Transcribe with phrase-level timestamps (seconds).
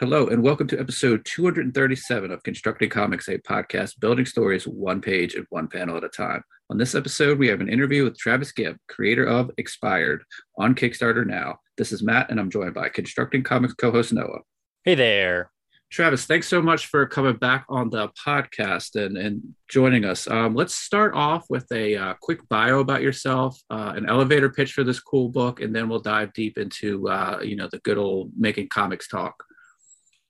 [0.00, 5.36] Hello, and welcome to episode 237 of Constructing Comics, a podcast building stories one page
[5.36, 6.42] and one panel at a time.
[6.68, 10.24] On this episode, we have an interview with Travis Gibb, creator of Expired,
[10.58, 11.60] on Kickstarter now.
[11.78, 14.40] This is Matt, and I'm joined by Constructing Comics co host Noah.
[14.84, 15.52] Hey there.
[15.92, 20.26] Travis, thanks so much for coming back on the podcast and, and joining us.
[20.26, 24.72] Um, let's start off with a uh, quick bio about yourself, uh, an elevator pitch
[24.72, 27.96] for this cool book, and then we'll dive deep into uh, you know the good
[27.96, 29.43] old making comics talk.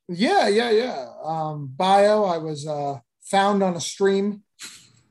[0.08, 1.08] Yeah, yeah, yeah.
[1.24, 4.42] Um, bio, I was uh, found on a stream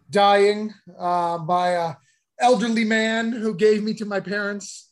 [0.09, 1.95] dying uh, by a
[2.39, 4.91] elderly man who gave me to my parents,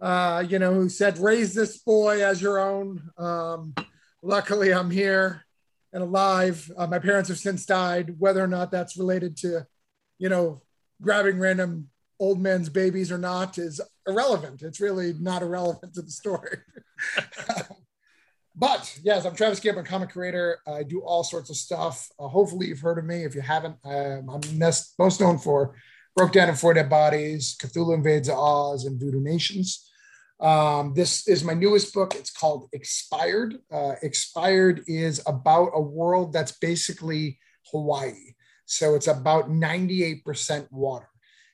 [0.00, 3.10] uh, you know, who said, raise this boy as your own.
[3.18, 3.74] Um,
[4.22, 5.44] luckily, I'm here
[5.92, 6.68] and alive.
[6.76, 8.16] Uh, my parents have since died.
[8.18, 9.66] Whether or not that's related to,
[10.18, 10.62] you know,
[11.00, 11.88] grabbing random
[12.18, 14.62] old men's babies or not is irrelevant.
[14.62, 16.58] It's really not irrelevant to the story.
[18.58, 19.76] But yes, I'm Travis Gibb.
[19.76, 20.58] I'm comic creator.
[20.66, 22.08] I do all sorts of stuff.
[22.18, 23.24] Uh, hopefully, you've heard of me.
[23.24, 24.40] If you haven't, um, I'm
[24.98, 25.76] most known for
[26.16, 29.90] Broke Down in Four Dead Bodies, Cthulhu Invades Oz, and Voodoo Nations.
[30.40, 32.14] Um, this is my newest book.
[32.14, 33.56] It's called Expired.
[33.70, 37.38] Uh, Expired is about a world that's basically
[37.70, 38.34] Hawaii.
[38.64, 41.08] So it's about 98% water.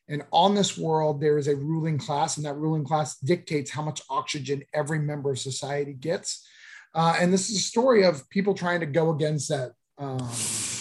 [0.09, 3.83] And on this world, there is a ruling class, and that ruling class dictates how
[3.83, 6.47] much oxygen every member of society gets.
[6.95, 10.29] Uh, and this is a story of people trying to go against that um,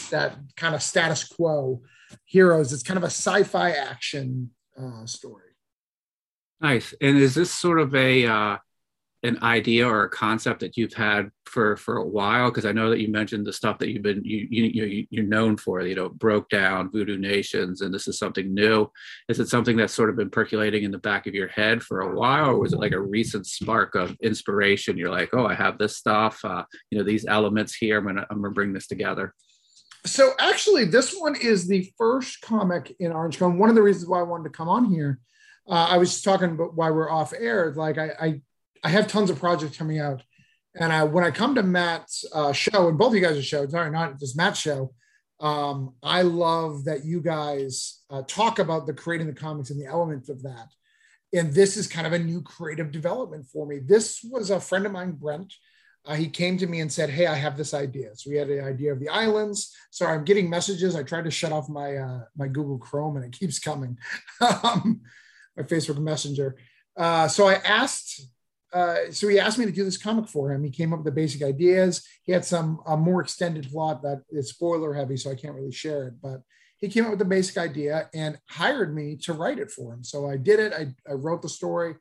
[0.10, 1.82] that kind of status quo
[2.26, 2.74] heroes.
[2.74, 5.52] It's kind of a sci-fi action uh, story.
[6.60, 6.94] Nice.
[7.02, 8.58] And is this sort of a uh,
[9.24, 12.50] an idea or a concept that you've had for for a while?
[12.50, 15.58] Because i know that you mentioned the stuff that you've been you, you you're known
[15.58, 18.90] for you know broke down voodoo nations and this is something new.
[19.30, 22.02] Is it something that's sort of been percolating in the back of your head for
[22.02, 24.98] a while or was it like a recent spark of inspiration?
[24.98, 28.26] You're like oh i have this stuff uh, you know these elements here i'm gonna
[28.30, 29.34] i'm gonna bring this together.
[30.06, 34.10] So actually this one is the first comic in orange cone one of the reasons
[34.10, 35.20] why i wanted to come on here
[35.70, 37.74] uh, I was just talking about why we're off air.
[37.76, 38.42] Like I, I
[38.84, 40.24] I have tons of projects coming out.
[40.76, 43.68] And I, when I come to Matt's uh, show, and both of you guys' show,
[43.68, 44.94] sorry, not just Matt's show,
[45.42, 49.88] um, I love that you guys uh, talk about the creating the comics and the
[49.88, 50.68] elements of that.
[51.34, 53.80] And this is kind of a new creative development for me.
[53.80, 55.54] This was a friend of mine, Brent.
[56.06, 58.50] Uh, he came to me and said, "Hey, I have this idea." So we had
[58.50, 59.74] an idea of the islands.
[59.92, 60.96] Sorry, I'm getting messages.
[60.96, 63.98] I tried to shut off my uh, my Google Chrome, and it keeps coming.
[64.42, 65.02] um,
[65.56, 66.58] my Facebook Messenger.
[66.98, 68.22] Uh, so I asked
[68.74, 70.64] uh, so he asked me to do this comic for him.
[70.64, 72.06] He came up with the basic ideas.
[72.24, 75.72] He had some a more extended plot that is spoiler heavy, so I can't really
[75.72, 76.14] share it.
[76.22, 76.42] But
[76.78, 80.04] he came up with the basic idea and hired me to write it for him.
[80.04, 80.74] So I did it.
[80.74, 81.96] I, I wrote the story,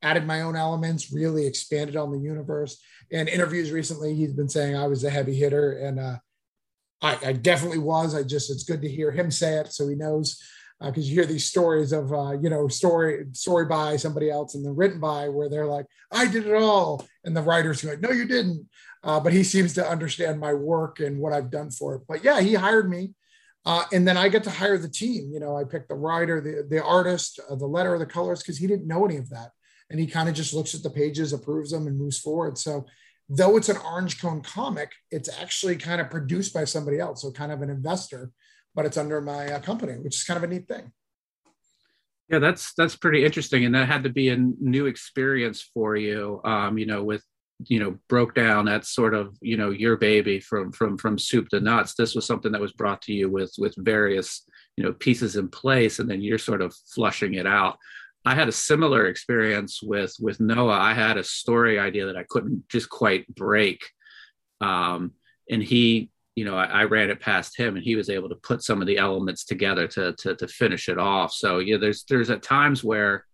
[0.00, 2.80] added my own elements, really expanded on the universe.
[3.10, 6.16] And interviews recently, he's been saying I was a heavy hitter, and uh,
[7.02, 8.14] I, I definitely was.
[8.14, 10.40] I just it's good to hear him say it, so he knows
[10.84, 14.54] because uh, you hear these stories of uh, you know story story by somebody else
[14.54, 17.06] and then written by where they're like I did it all.
[17.24, 18.68] And the writers go no you didn't.
[19.04, 22.02] Uh, but he seems to understand my work and what I've done for it.
[22.08, 23.12] But yeah he hired me
[23.64, 25.30] uh, and then I get to hire the team.
[25.32, 28.58] You know I picked the writer the the artist uh, the letter the colors because
[28.58, 29.50] he didn't know any of that.
[29.90, 32.56] And he kind of just looks at the pages approves them and moves forward.
[32.56, 32.86] So
[33.28, 37.30] though it's an orange cone comic it's actually kind of produced by somebody else so
[37.30, 38.30] kind of an investor
[38.74, 40.92] but it's under my uh, company, which is kind of a neat thing.
[42.28, 46.40] Yeah, that's that's pretty interesting, and that had to be a new experience for you.
[46.44, 47.22] Um, you know, with
[47.68, 51.48] you know broke down that's sort of you know your baby from from from soup
[51.48, 54.46] to nuts this was something that was brought to you with with various
[54.76, 57.78] you know pieces in place and then you're sort of flushing it out
[58.24, 62.24] i had a similar experience with with noah i had a story idea that i
[62.28, 63.80] couldn't just quite break
[64.60, 65.12] um
[65.50, 68.36] and he you know, I, I, ran it past him and he was able to
[68.36, 71.32] put some of the elements together to, to, to finish it off.
[71.32, 73.26] So yeah, there's, there's at times where,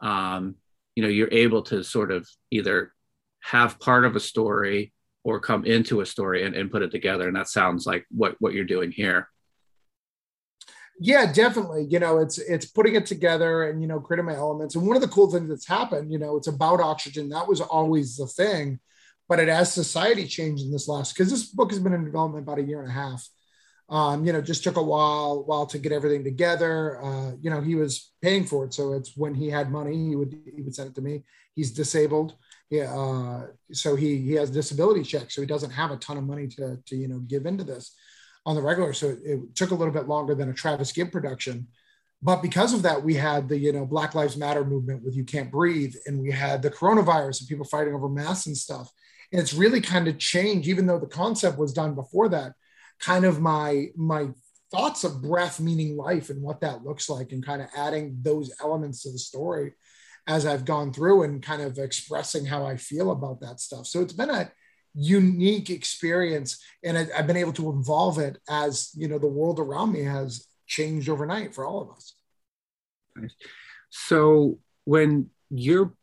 [0.00, 0.54] um,
[0.96, 2.92] you know, you're able to sort of either
[3.40, 4.92] have part of a story
[5.24, 7.26] or come into a story and, and put it together.
[7.26, 9.28] And that sounds like what, what you're doing here.
[11.00, 11.86] Yeah, definitely.
[11.88, 14.74] You know, it's it's putting it together and you know creating my elements.
[14.74, 17.28] And one of the cool things that's happened, you know, it's about oxygen.
[17.28, 18.80] That was always the thing
[19.28, 22.44] but it has society changed in this last because this book has been in development
[22.44, 23.28] about a year and a half.
[23.90, 27.02] Um, you know, just took a while while to get everything together.
[27.02, 30.16] Uh, you know, he was paying for it, so it's when he had money, he
[30.16, 31.24] would he would send it to me.
[31.54, 32.34] He's disabled,
[32.70, 36.24] yeah, uh, so he he has disability check, so he doesn't have a ton of
[36.24, 37.94] money to to you know give into this
[38.44, 38.92] on the regular.
[38.92, 41.68] So it, it took a little bit longer than a Travis Gibb production,
[42.22, 45.24] but because of that, we had the you know Black Lives Matter movement with "You
[45.24, 48.92] Can't Breathe," and we had the coronavirus and people fighting over masks and stuff
[49.32, 52.52] and it's really kind of changed even though the concept was done before that
[53.00, 54.28] kind of my my
[54.70, 58.52] thoughts of breath meaning life and what that looks like and kind of adding those
[58.62, 59.72] elements to the story
[60.26, 63.86] as I've gone through and kind of expressing how I feel about that stuff.
[63.86, 64.52] So it's been a
[64.94, 69.58] unique experience and I, have been able to evolve it as you know the world
[69.58, 72.14] around me has changed overnight for all of us.
[73.90, 75.94] So when you're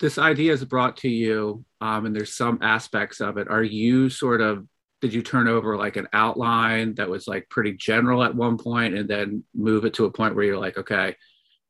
[0.00, 4.08] this idea is brought to you um, and there's some aspects of it, are you
[4.08, 4.66] sort of
[5.00, 8.94] did you turn over like an outline that was like pretty general at one point
[8.94, 11.14] and then move it to a point where you're like, okay,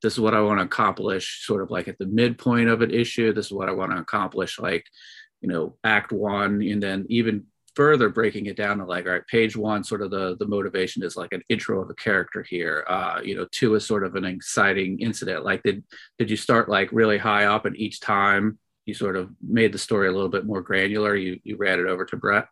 [0.03, 2.91] this is what I want to accomplish, sort of like at the midpoint of an
[2.91, 3.33] issue.
[3.33, 4.87] This is what I want to accomplish, like,
[5.41, 9.27] you know, act one, and then even further breaking it down to like, all right,
[9.27, 12.85] page one, sort of the the motivation is like an intro of a character here.
[12.89, 15.45] Uh, you know, two is sort of an exciting incident.
[15.45, 15.85] Like, did
[16.19, 19.79] did you start like really high up, and each time you sort of made the
[19.79, 22.47] story a little bit more granular, you you ran it over to Brent?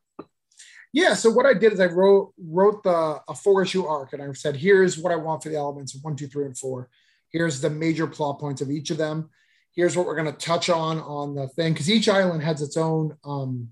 [0.93, 1.15] Yeah.
[1.15, 4.33] So what I did is I wrote wrote the a four issue arc, and I
[4.33, 6.89] said, here's what I want for the elements one, two, three, and four.
[7.31, 9.31] Here's the major plot points of each of them.
[9.73, 12.77] Here's what we're going to touch on on the thing because each island has its
[12.79, 13.69] own um,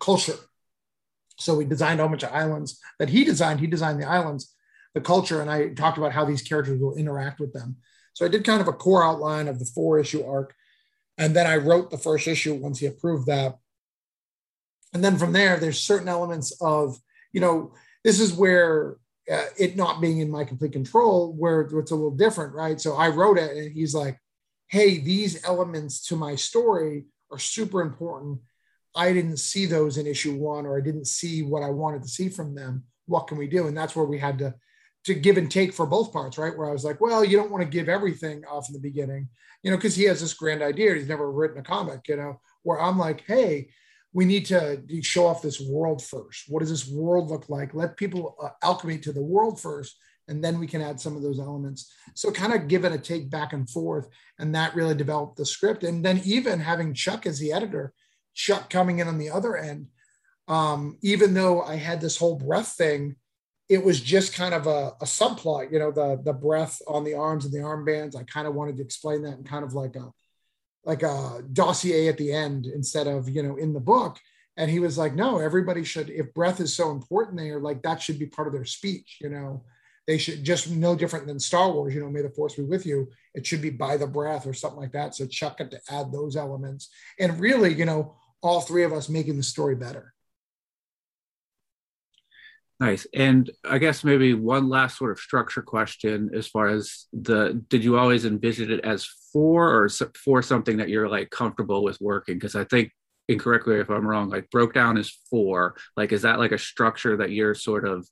[0.00, 0.34] culture.
[1.36, 3.60] So we designed a bunch of islands that he designed.
[3.60, 4.54] He designed the islands,
[4.94, 7.76] the culture, and I talked about how these characters will interact with them.
[8.14, 10.54] So I did kind of a core outline of the four issue arc,
[11.18, 13.58] and then I wrote the first issue once he approved that
[14.96, 16.98] and then from there there's certain elements of
[17.32, 17.72] you know
[18.02, 18.96] this is where
[19.30, 22.94] uh, it not being in my complete control where it's a little different right so
[22.94, 24.18] i wrote it and he's like
[24.68, 28.38] hey these elements to my story are super important
[28.96, 32.08] i didn't see those in issue one or i didn't see what i wanted to
[32.08, 34.54] see from them what can we do and that's where we had to
[35.04, 37.50] to give and take for both parts right where i was like well you don't
[37.50, 39.28] want to give everything off in the beginning
[39.62, 42.40] you know because he has this grand idea he's never written a comic you know
[42.62, 43.68] where i'm like hey
[44.16, 46.44] we need to show off this world first.
[46.48, 47.74] What does this world look like?
[47.74, 49.94] Let people uh, alchemy to the world first,
[50.26, 51.92] and then we can add some of those elements.
[52.14, 54.08] So kind of give it a take back and forth,
[54.38, 55.84] and that really developed the script.
[55.84, 57.92] And then even having Chuck as the editor,
[58.36, 59.88] Chuck coming in on the other end,
[60.46, 63.16] um, even though I had this whole breath thing,
[63.68, 65.72] it was just kind of a, a subplot.
[65.72, 68.16] You know, the the breath on the arms and the armbands.
[68.16, 70.12] I kind of wanted to explain that in kind of like a
[70.84, 74.18] like a dossier at the end instead of you know in the book.
[74.58, 78.00] And he was like no everybody should if breath is so important there like that
[78.00, 79.64] should be part of their speech you know.
[80.06, 82.86] They should just no different than star wars you know may the force be with
[82.86, 83.10] you.
[83.34, 85.16] It should be by the breath or something like that.
[85.16, 86.90] So chuck got to add those elements.
[87.18, 88.14] And really you know
[88.46, 90.14] all three of us making the story better
[92.78, 93.06] Nice.
[93.14, 97.82] And I guess maybe one last sort of structure question as far as the did
[97.82, 102.34] you always envision it as four or for something that you're like comfortable with working?
[102.34, 102.92] Because I think
[103.28, 105.76] incorrectly if I'm wrong, like broke down is four.
[105.96, 108.06] like is that like a structure that you're sort of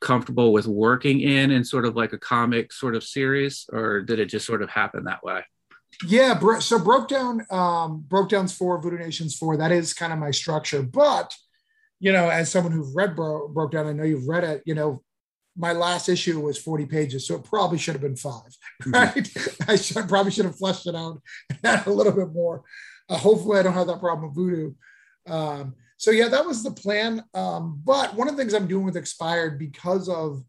[0.00, 4.20] comfortable with working in in sort of like a comic sort of series or did
[4.20, 5.42] it just sort of happen that way?
[6.06, 10.18] Yeah, so broke down um broke down's for Voodoo Nation's for that is kind of
[10.18, 11.34] my structure, but
[12.00, 14.74] you know, as someone who's read Bro- Broke Down, I know you've read it, you
[14.74, 15.02] know,
[15.56, 18.92] my last issue was 40 pages, so it probably should have been five, mm-hmm.
[18.92, 19.14] right?
[19.16, 19.62] Mm-hmm.
[19.70, 21.20] I should, probably should have fleshed it out
[21.86, 22.62] a little bit more.
[23.08, 24.74] Uh, hopefully, I don't have that problem with Voodoo.
[25.26, 27.24] Um, so, yeah, that was the plan.
[27.34, 30.44] Um, but one of the things I'm doing with Expired because of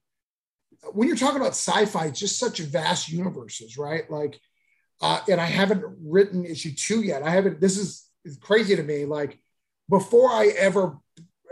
[0.94, 4.10] when you're talking about sci-fi, it's just such vast universes, right?
[4.12, 4.40] Like,
[5.01, 7.24] uh, and I haven't written issue two yet.
[7.24, 7.62] I haven't.
[7.62, 9.06] This is, is crazy to me.
[9.06, 9.39] Like,
[9.89, 10.98] before I ever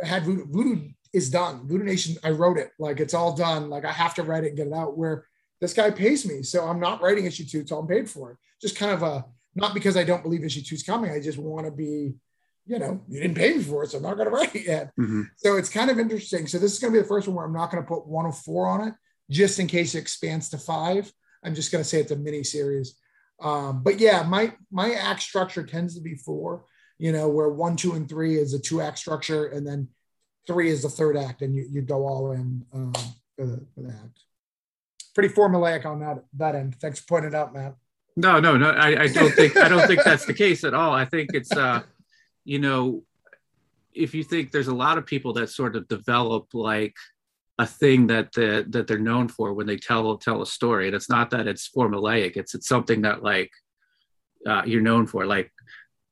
[0.03, 1.67] had Voodoo, Voodoo is done.
[1.67, 2.71] Voodoo Nation, I wrote it.
[2.79, 3.69] Like it's all done.
[3.69, 4.97] Like I have to write it and get it out.
[4.97, 5.25] Where
[5.59, 8.37] this guy pays me, so I'm not writing issue two until I'm paid for it.
[8.61, 9.25] Just kind of a
[9.55, 11.11] not because I don't believe issue two is coming.
[11.11, 12.13] I just want to be,
[12.67, 14.67] you know, you didn't pay me for it, so I'm not going to write it
[14.67, 14.91] yet.
[14.99, 15.23] Mm-hmm.
[15.37, 16.45] So it's kind of interesting.
[16.47, 18.07] So this is going to be the first one where I'm not going to put
[18.07, 18.93] 104 on it,
[19.31, 21.11] just in case it expands to five.
[21.43, 22.95] I'm just going to say it's a mini series.
[23.39, 26.65] Um, but yeah, my my act structure tends to be four
[26.97, 29.87] you know, where one, two, and three is a two act structure, and then
[30.47, 32.93] three is the third act, and you, you go all in um,
[33.35, 34.19] for, the, for the act.
[35.13, 36.75] Pretty formulaic on that that end.
[36.75, 37.75] Thanks for pointing it out, Matt.
[38.15, 38.69] No, no, no.
[38.69, 40.91] I, I don't think I don't think that's the case at all.
[40.91, 41.81] I think it's uh,
[42.45, 43.03] you know,
[43.93, 46.95] if you think there's a lot of people that sort of develop like
[47.59, 50.95] a thing that the, that they're known for when they tell tell a story, and
[50.95, 52.37] it's not that it's formulaic.
[52.37, 53.51] It's it's something that like
[54.45, 55.25] uh, you're known for.
[55.25, 55.51] Like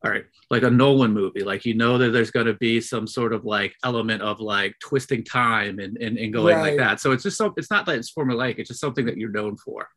[0.03, 1.43] all right like a nolan movie.
[1.43, 4.75] Like you know that there's going to be some sort of like element of like
[4.79, 6.71] twisting time and and, and going right.
[6.71, 6.99] like that.
[6.99, 8.55] So it's just so it's not that it's formulaic.
[8.57, 9.87] It's just something that you're known for.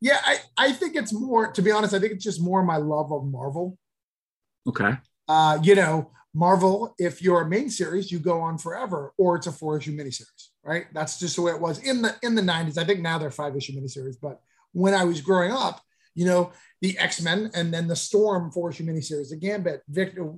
[0.00, 2.76] Yeah i i think it's more to be honest i think it's just more my
[2.76, 3.78] love of marvel.
[4.66, 4.92] Okay.
[5.28, 9.46] Uh you know Marvel, if you're a main series, you go on forever, or it's
[9.46, 10.86] a four issue miniseries, right?
[10.92, 12.76] That's just the way it was in the in the 90s.
[12.76, 14.40] I think now they're five issue miniseries, but
[14.72, 15.80] when I was growing up,
[16.14, 20.34] you know, the X-Men and then the Storm four issue miniseries, the Gambit, Victor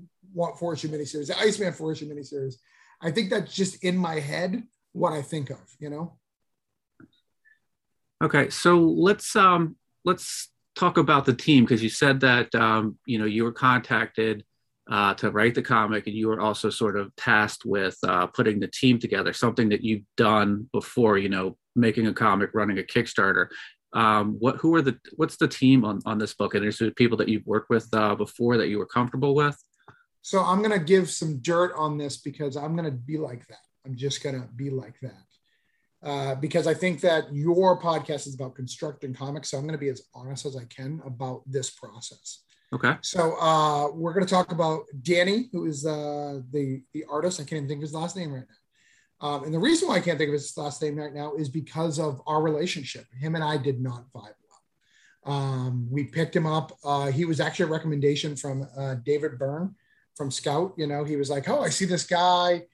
[0.58, 2.56] four issue miniseries, the Iceman four issue miniseries.
[3.00, 6.18] I think that's just in my head what I think of, you know.
[8.22, 13.18] Okay, so let's um let's talk about the team because you said that um, you
[13.18, 14.44] know you were contacted
[14.90, 18.58] uh, to write the comic, and you were also sort of tasked with uh, putting
[18.58, 21.18] the team together, something that you've done before.
[21.18, 23.48] You know, making a comic, running a Kickstarter.
[23.92, 26.54] Um, what who are the what's the team on on this book?
[26.54, 29.56] And is there people that you've worked with uh, before that you were comfortable with?
[30.22, 33.58] So I'm gonna give some dirt on this because I'm gonna be like that.
[33.86, 35.28] I'm just gonna be like that.
[36.02, 39.50] Uh, because I think that your podcast is about constructing comics.
[39.50, 42.44] So I'm going to be as honest as I can about this process.
[42.72, 42.96] Okay.
[43.00, 47.40] So uh, we're going to talk about Danny, who is uh, the the artist.
[47.40, 49.26] I can't even think of his last name right now.
[49.26, 51.48] Um, and the reason why I can't think of his last name right now is
[51.48, 53.06] because of our relationship.
[53.18, 54.34] Him and I did not vibe
[55.24, 55.34] well.
[55.34, 56.72] Um, we picked him up.
[56.84, 59.74] Uh, he was actually a recommendation from uh, David Byrne
[60.14, 60.74] from Scout.
[60.76, 62.64] You know, he was like, "Oh, I see this guy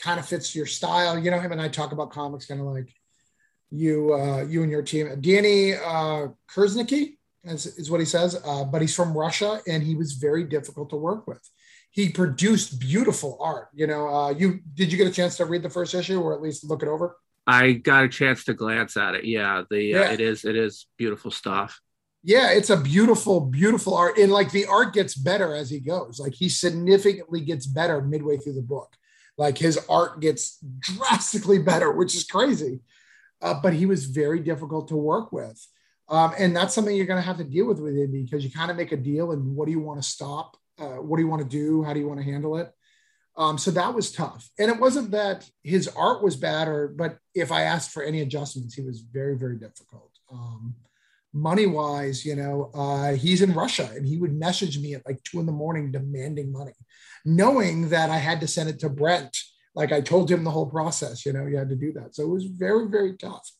[0.00, 1.16] kind of fits your style.
[1.16, 2.92] You know, him and I talk about comics kind of like
[3.70, 5.20] you, uh, you and your team.
[5.20, 9.94] Danny uh, Kurznicki is, is what he says, uh, but he's from Russia and he
[9.94, 11.42] was very difficult to work with.
[11.90, 13.68] He produced beautiful art.
[13.74, 16.34] You know, uh, you did you get a chance to read the first issue or
[16.34, 17.16] at least look it over?
[17.46, 19.24] I got a chance to glance at it.
[19.24, 21.80] Yeah, the uh, it is it is beautiful stuff.
[22.26, 26.18] Yeah, it's a beautiful, beautiful art, and like the art gets better as he goes.
[26.18, 28.96] Like he significantly gets better midway through the book.
[29.36, 32.80] Like his art gets drastically better, which is crazy.
[33.42, 35.66] Uh, but he was very difficult to work with.
[36.08, 38.50] Um, and that's something you're going to have to deal with with indie because you
[38.50, 40.56] kind of make a deal and what do you want to stop?
[40.78, 41.82] Uh, what do you want to do?
[41.82, 42.70] How do you want to handle it?
[43.36, 44.48] Um, so that was tough.
[44.58, 48.20] And it wasn't that his art was bad, or but if I asked for any
[48.20, 50.10] adjustments, he was very, very difficult.
[50.30, 50.76] Um,
[51.32, 55.20] money wise, you know, uh, he's in Russia and he would message me at like
[55.24, 56.74] two in the morning demanding money
[57.24, 59.36] knowing that I had to send it to Brent.
[59.74, 62.14] Like I told him the whole process, you know, you had to do that.
[62.14, 63.50] So it was very, very tough.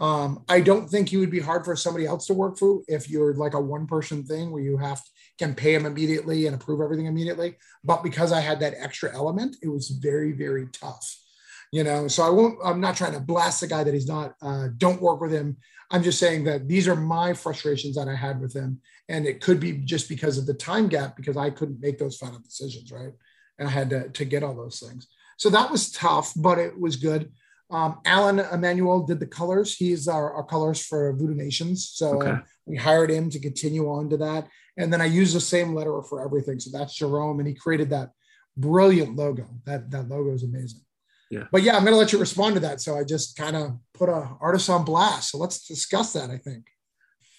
[0.00, 3.10] Um, I don't think he would be hard for somebody else to work for if
[3.10, 6.54] you're like a one person thing where you have to, can pay them immediately and
[6.54, 7.56] approve everything immediately.
[7.84, 11.16] But because I had that extra element, it was very, very tough.
[11.72, 14.34] You know, so I won't, I'm not trying to blast the guy that he's not,
[14.42, 15.56] uh, don't work with him.
[15.90, 18.80] I'm just saying that these are my frustrations that I had with him.
[19.08, 22.16] And it could be just because of the time gap, because I couldn't make those
[22.16, 23.12] final decisions, right?
[23.58, 25.06] And I had to, to get all those things.
[25.36, 27.32] So that was tough, but it was good.
[27.70, 29.76] Um, Alan Emanuel did the colors.
[29.76, 31.88] He's our, our colors for Voodoo Nations.
[31.92, 32.38] So okay.
[32.66, 34.48] we hired him to continue on to that.
[34.76, 36.58] And then I use the same letterer for everything.
[36.58, 37.38] So that's Jerome.
[37.38, 38.10] And he created that
[38.56, 39.46] brilliant logo.
[39.66, 40.80] That, that logo is amazing.
[41.30, 41.44] Yeah.
[41.52, 42.80] But yeah, I'm going to let you respond to that.
[42.80, 45.30] So I just kind of put a artist on blast.
[45.30, 46.66] So let's discuss that, I think.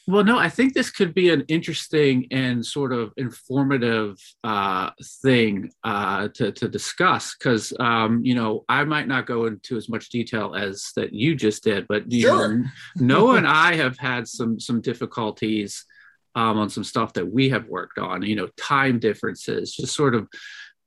[0.07, 4.89] Well, no, I think this could be an interesting and sort of informative uh,
[5.21, 9.89] thing uh, to, to discuss because, um, you know, I might not go into as
[9.89, 12.57] much detail as that you just did, but you sure.
[12.57, 12.65] know,
[12.97, 15.85] Noah and I have had some some difficulties
[16.33, 18.23] um, on some stuff that we have worked on.
[18.23, 20.27] You know, time differences, just sort of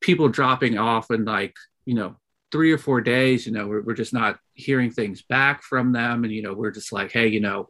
[0.01, 1.55] people dropping off and like
[1.87, 2.17] you know
[2.51, 3.47] three or four days.
[3.47, 6.73] You know, we're, we're just not hearing things back from them, and you know, we're
[6.73, 7.69] just like, hey, you know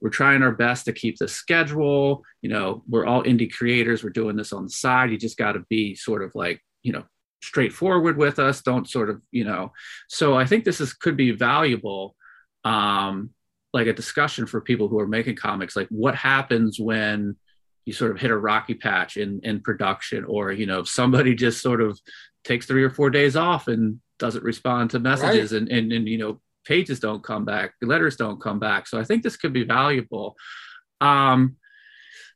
[0.00, 2.22] we're trying our best to keep the schedule.
[2.42, 4.02] You know we're all indie creators.
[4.02, 5.10] We're doing this on the side.
[5.10, 7.04] You just got to be sort of like you know
[7.42, 8.62] straightforward with us.
[8.62, 9.72] Don't sort of you know.
[10.08, 12.16] So i think this is could be valuable
[12.64, 13.30] um
[13.72, 17.36] like a discussion for people who are making comics like what happens when
[17.84, 21.62] you sort of hit a rocky patch in in production or you know somebody just
[21.62, 21.98] sort of
[22.44, 25.62] takes three or four days off and doesn't respond to messages right.
[25.62, 28.86] and, and and you know pages don't come back, letters don't come back.
[28.86, 30.36] So I think this could be valuable.
[31.00, 31.56] Um,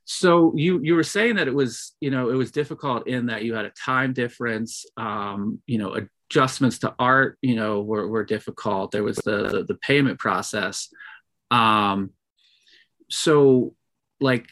[0.04, 3.44] so you you were saying that it was you know it was difficult in that
[3.44, 4.84] you had a time difference.
[4.96, 5.96] Um, you know
[6.28, 8.90] adjustments to art you know were, were difficult.
[8.90, 10.88] There was the the payment process.
[11.50, 12.10] Um,
[13.08, 13.74] so
[14.20, 14.48] like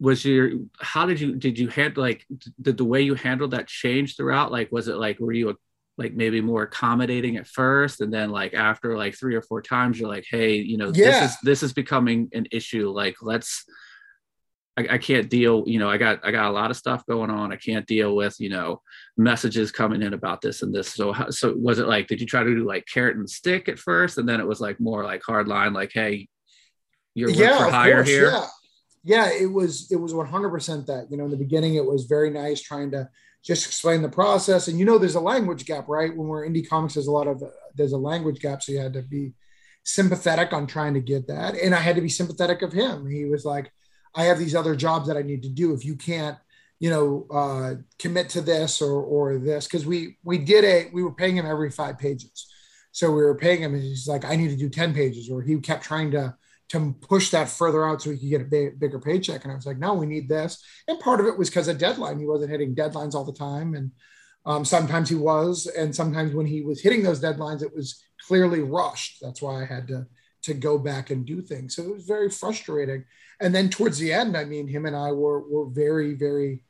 [0.00, 2.26] was your how did you did you handle like
[2.60, 5.54] did the way you handled that change throughout like was it like were you a
[5.96, 9.98] like maybe more accommodating at first and then like after like three or four times
[9.98, 11.20] you're like hey you know yeah.
[11.20, 13.64] this is this is becoming an issue like let's
[14.76, 17.30] I, I, can't deal you know i got i got a lot of stuff going
[17.30, 18.82] on i can't deal with you know
[19.16, 20.88] messages coming in about this and this.
[20.88, 23.68] So how, so was it like did you try to do like carrot and stick
[23.68, 26.28] at first and then it was like more like hard line like hey
[27.14, 28.30] you're yeah, for hire course, here?
[28.30, 28.46] yeah.
[29.06, 32.30] Yeah it was it was 100% that you know in the beginning it was very
[32.30, 33.08] nice trying to
[33.44, 34.68] just explain the process.
[34.68, 36.14] And you know, there's a language gap, right?
[36.16, 37.42] When we're indie comics, there's a lot of
[37.74, 39.34] there's a language gap, so you had to be
[39.84, 43.06] sympathetic on trying to get that, and I had to be sympathetic of him.
[43.08, 43.70] He was like,
[44.14, 45.74] I have these other jobs that I need to do.
[45.74, 46.38] If you can't,
[46.80, 51.02] you know, uh, commit to this or or this, because we we did a we
[51.02, 52.46] were paying him every five pages,
[52.92, 55.42] so we were paying him, and he's like, I need to do ten pages, or
[55.42, 56.34] he kept trying to
[56.74, 59.44] to push that further out so he could get a big, bigger paycheck.
[59.44, 60.62] And I was like, no, we need this.
[60.88, 62.18] And part of it was because of deadline.
[62.18, 63.74] He wasn't hitting deadlines all the time.
[63.74, 63.90] And
[64.46, 65.66] um, sometimes he was.
[65.66, 69.18] And sometimes when he was hitting those deadlines, it was clearly rushed.
[69.22, 70.06] That's why I had to,
[70.42, 71.76] to go back and do things.
[71.76, 73.04] So it was very frustrating.
[73.40, 76.62] And then towards the end, I mean, him and I were, were very, very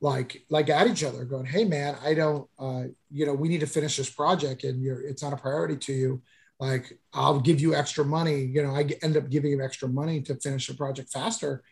[0.00, 3.60] like, like at each other going, Hey man, I don't, uh, you know, we need
[3.60, 6.22] to finish this project and you're, it's not a priority to you
[6.58, 10.20] like i'll give you extra money you know i end up giving him extra money
[10.20, 11.62] to finish the project faster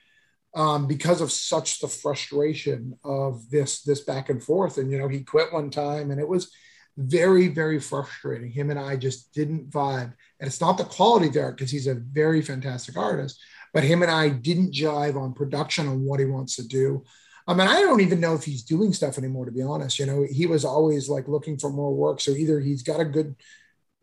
[0.57, 5.09] um, because of such the frustration of this this back and forth and you know
[5.09, 6.53] he quit one time and it was
[6.97, 11.51] very very frustrating him and i just didn't vibe and it's not the quality there
[11.51, 13.41] because he's a very fantastic artist
[13.73, 17.03] but him and i didn't jive on production on what he wants to do
[17.47, 19.99] I mean, I don't even know if he's doing stuff anymore, to be honest.
[19.99, 22.21] You know, he was always like looking for more work.
[22.21, 23.37] So either he's got a good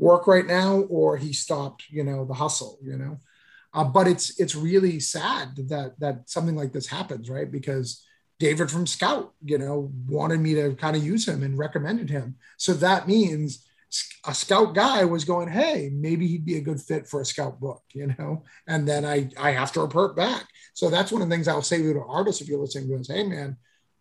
[0.02, 3.18] work right now or he stopped you know the hustle you know?
[3.74, 7.52] Uh, but it's it's really sad that that something like this happens right?
[7.52, 8.04] Because
[8.40, 12.36] david from scout you know wanted me to kind of use him and recommended him.
[12.58, 13.66] So that means
[14.26, 17.60] a scout guy was going hey maybe he'd be a good fit for a scout
[17.60, 18.44] book you know?
[18.68, 20.48] And then i i have to report back.
[20.74, 23.08] So that's one of the things i'll say to artists if you're listening to us
[23.08, 23.58] hey man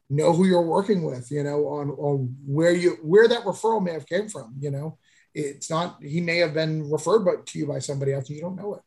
[0.09, 3.93] know who you're working with you know on on where you where that referral may
[3.93, 4.99] have came from you know
[5.35, 8.43] it's not he may have been referred but to you by somebody else and you
[8.43, 8.83] don't know it.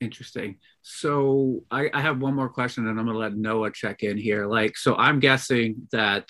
[0.00, 0.58] Interesting.
[0.82, 4.16] So I, I have one more question and i'm going to let noah check in
[4.16, 4.46] here.
[4.46, 6.28] Like so i'm guessing that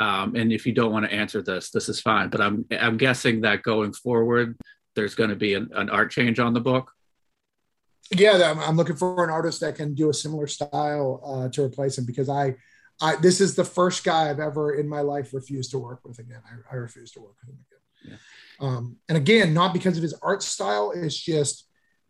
[0.00, 2.96] um, and if you don't want to answer this this is fine but i'm i'm
[2.96, 4.56] guessing that going forward
[4.94, 6.92] there's going to be an, an art change on the book?
[8.10, 11.64] Yeah I'm, I'm, looking for an artist that can do a similar style uh, to
[11.64, 12.54] replace him because I,
[13.00, 16.18] I this is the first guy i've ever in my life refused to work with
[16.18, 16.42] again.
[16.46, 18.16] I, I refuse to work with him again yeah.
[18.60, 21.66] Um, and again, not because of his art style, it's just,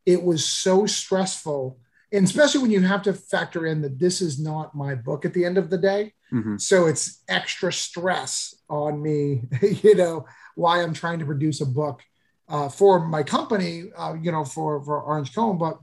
[0.07, 1.79] it was so stressful.
[2.13, 5.35] And especially when you have to factor in that this is not my book at
[5.35, 6.15] the end of the day.
[6.33, 6.57] Mm-hmm.
[6.57, 9.43] So it's extra stress on me,
[9.83, 12.03] you know, why I'm trying to produce a book
[12.49, 15.59] uh, for my company, uh, you know, for, for Orange Cone.
[15.59, 15.79] But,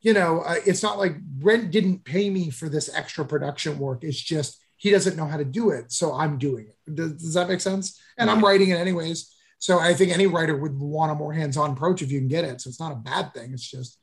[0.00, 4.02] you know, uh, it's not like Brent didn't pay me for this extra production work.
[4.02, 5.92] It's just he doesn't know how to do it.
[5.92, 6.94] So I'm doing it.
[6.94, 8.00] Does, does that make sense?
[8.18, 9.35] And I'm writing it anyways.
[9.58, 12.44] So I think any writer would want a more hands-on approach if you can get
[12.44, 12.60] it.
[12.60, 13.52] So it's not a bad thing.
[13.52, 13.98] It's just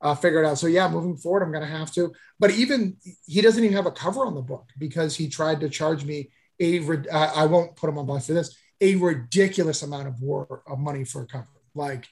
[0.00, 0.58] uh, figure it out.
[0.58, 2.12] So yeah, moving forward, I'm going to have to.
[2.38, 5.68] But even he doesn't even have a cover on the book because he tried to
[5.68, 6.80] charge me a.
[6.80, 8.56] Uh, I won't put him on blast for this.
[8.80, 11.46] A ridiculous amount of work of money for a cover.
[11.74, 12.06] Like,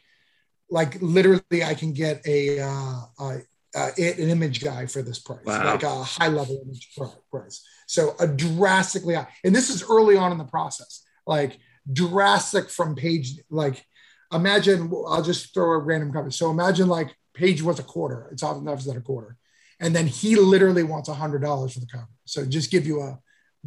[0.71, 3.39] like literally, I can get a, uh, uh,
[3.75, 5.65] an image guy for this price, wow.
[5.65, 6.97] like a high level image
[7.31, 7.65] price.
[7.87, 11.03] So a drastically high, and this is early on in the process.
[11.27, 11.59] Like
[11.93, 13.85] drastic from page like
[14.33, 16.31] imagine I'll just throw a random cover.
[16.31, 18.29] So imagine like page was a quarter.
[18.33, 19.37] It's often enough that a quarter.
[19.81, 22.09] And then he literally wants a hundred dollars for the cover.
[22.27, 23.19] So just give you a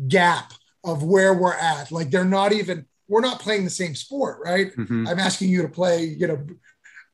[0.07, 1.91] gap of where we're at.
[1.91, 4.75] Like they're not even, we're not playing the same sport, right?
[4.75, 5.07] Mm-hmm.
[5.07, 6.45] I'm asking you to play, you know,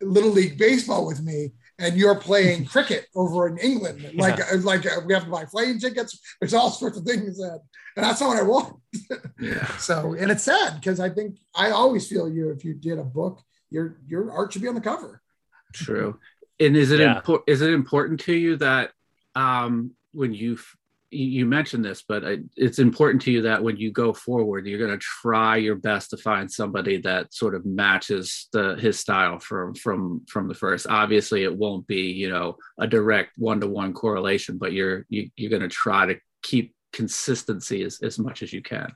[0.01, 4.11] little league baseball with me and you're playing cricket over in England.
[4.15, 4.59] Like, yeah.
[4.63, 6.19] like uh, we have to buy plane tickets.
[6.39, 7.59] There's all sorts of things that,
[7.95, 8.75] and that's not what I want.
[9.39, 9.77] yeah.
[9.77, 13.03] So, and it's sad because I think I always feel you if you did a
[13.03, 15.21] book, your your art should be on the cover.
[15.73, 16.19] True.
[16.59, 17.17] And is it yeah.
[17.17, 17.49] important?
[17.49, 18.91] Is it important to you that
[19.35, 20.57] um, when you
[21.11, 22.23] you mentioned this, but
[22.55, 26.11] it's important to you that when you go forward, you're going to try your best
[26.11, 30.85] to find somebody that sort of matches the his style from from from the first.
[30.87, 35.29] Obviously, it won't be you know a direct one to one correlation, but you're you,
[35.35, 38.91] you're going to try to keep consistency as, as much as you can.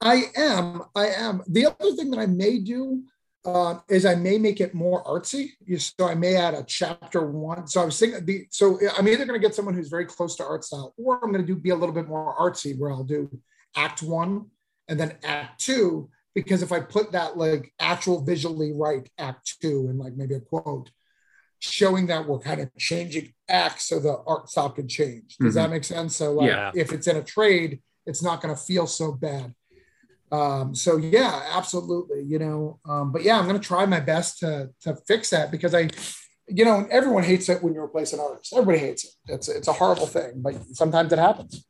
[0.00, 0.82] I am.
[0.94, 1.42] I am.
[1.46, 3.02] The other thing that I may do
[3.44, 5.50] uh, is I may make it more artsy.
[5.78, 7.66] So I may add a chapter one.
[7.66, 10.36] So I was thinking, the, so I'm either going to get someone who's very close
[10.36, 12.90] to art style, or I'm going to do be a little bit more artsy, where
[12.90, 13.30] I'll do
[13.76, 14.46] act one
[14.88, 16.10] and then act two.
[16.34, 20.40] Because if I put that like actual visually right act two and like maybe a
[20.40, 20.90] quote,
[21.58, 25.36] showing that we're kind of changing acts so the art style can change.
[25.38, 25.62] Does mm-hmm.
[25.62, 26.16] that make sense?
[26.16, 26.72] So like yeah.
[26.74, 29.54] if it's in a trade, it's not going to feel so bad.
[30.32, 32.22] Um, so yeah, absolutely.
[32.22, 35.50] You know, um, but yeah, I'm going to try my best to to fix that
[35.50, 35.90] because I,
[36.46, 38.52] you know, everyone hates it when you replace an artist.
[38.52, 39.12] Everybody hates it.
[39.26, 41.64] It's it's a horrible thing, but sometimes it happens.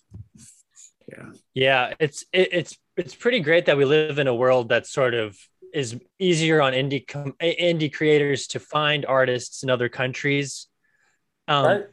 [1.08, 1.32] Yeah.
[1.54, 5.14] Yeah, it's it, it's it's pretty great that we live in a world that sort
[5.14, 5.36] of
[5.72, 10.66] is easier on indie com- indie creators to find artists in other countries.
[11.48, 11.84] Um, right.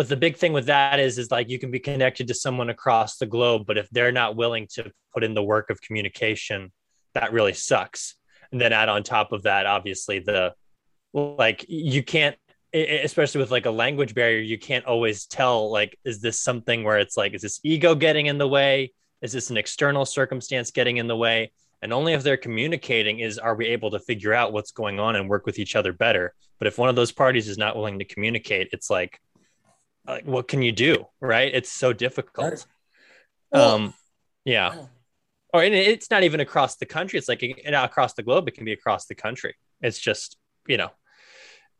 [0.00, 2.70] But the big thing with that is, is like you can be connected to someone
[2.70, 6.72] across the globe, but if they're not willing to put in the work of communication,
[7.12, 8.14] that really sucks.
[8.50, 10.54] And then add on top of that, obviously the
[11.12, 12.34] like you can't
[12.72, 16.98] especially with like a language barrier you can't always tell like is this something where
[16.98, 18.94] it's like is this ego getting in the way?
[19.20, 21.52] Is this an external circumstance getting in the way?
[21.82, 25.16] And only if they're communicating is are we able to figure out what's going on
[25.16, 26.32] and work with each other better.
[26.58, 29.20] But if one of those parties is not willing to communicate it's like
[30.06, 31.54] like what can you do right?
[31.54, 32.52] It's so difficult.
[32.52, 32.66] Right.
[33.52, 33.94] well, um
[34.44, 34.86] yeah.
[35.52, 37.18] Or and it's not even across the country.
[37.18, 39.56] It's like across the globe it can be across the country.
[39.80, 40.36] It's just
[40.66, 40.90] you know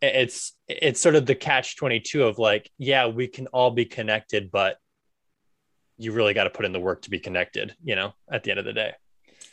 [0.02, 4.50] it's it's sort of the catch 22 of like yeah we can all be connected
[4.50, 4.78] but
[5.98, 8.50] you really got to put in the work to be connected you know at the
[8.50, 8.92] end of the day.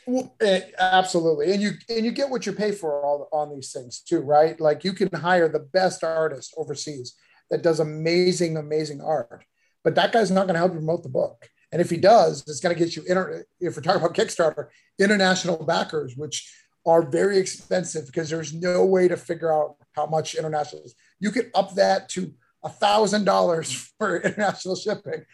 [0.06, 1.52] Well, eh, absolutely.
[1.52, 4.58] And you and you get what you pay for all on these things too right?
[4.58, 7.14] Like you can hire the best artist overseas
[7.50, 9.44] that does amazing amazing art
[9.84, 12.42] but that guy's not going to help you promote the book and if he does
[12.46, 16.50] it's going to get you inter- if we're talking about kickstarter international backers which
[16.88, 20.94] are very expensive because there's no way to figure out how much international is.
[21.20, 22.32] You could up that to
[22.64, 25.24] a thousand dollars for international shipping.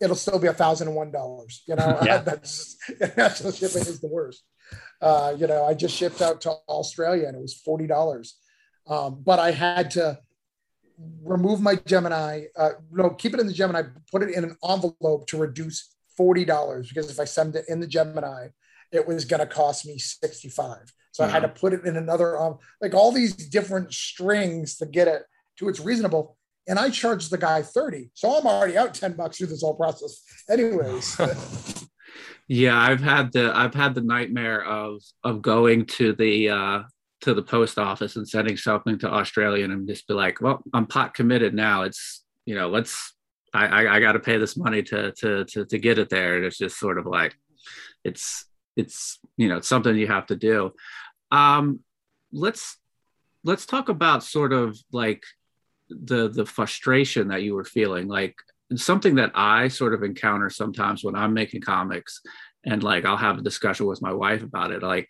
[0.00, 1.62] It'll still be a thousand and one dollars.
[1.66, 2.18] You know, yeah.
[2.22, 4.42] that's international shipping is the worst.
[5.00, 8.38] Uh, you know, I just shipped out to Australia and it was forty dollars,
[8.86, 10.18] um, but I had to
[11.22, 12.44] remove my Gemini.
[12.56, 13.82] Uh, no, keep it in the Gemini.
[14.10, 17.80] Put it in an envelope to reduce forty dollars because if I send it in
[17.80, 18.48] the Gemini,
[18.90, 20.92] it was going to cost me sixty five.
[21.12, 24.86] So I had to put it in another, um, like all these different strings to
[24.86, 25.24] get it
[25.58, 26.38] to its reasonable.
[26.66, 28.10] And I charged the guy 30.
[28.14, 30.22] So I'm already out 10 bucks through this whole process.
[30.50, 31.20] Anyways.
[32.48, 36.82] yeah, I've had the I've had the nightmare of of going to the uh
[37.22, 40.86] to the post office and sending something to Australia and just be like, well, I'm
[40.86, 41.82] pot committed now.
[41.82, 43.14] It's you know, let's
[43.54, 46.36] I I, I got to pay this money to to to to get it there.
[46.36, 47.34] And it's just sort of like
[48.04, 50.72] it's it's you know it's something you have to do
[51.32, 51.80] um,
[52.30, 52.78] let's
[53.42, 55.24] let's talk about sort of like
[55.88, 58.36] the the frustration that you were feeling, like
[58.76, 62.20] something that I sort of encounter sometimes when I'm making comics,
[62.64, 65.08] and like I'll have a discussion with my wife about it, like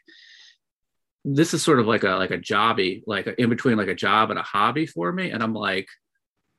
[1.24, 4.30] this is sort of like a like a jobby like in between like a job
[4.30, 5.30] and a hobby for me.
[5.30, 5.88] And i'm like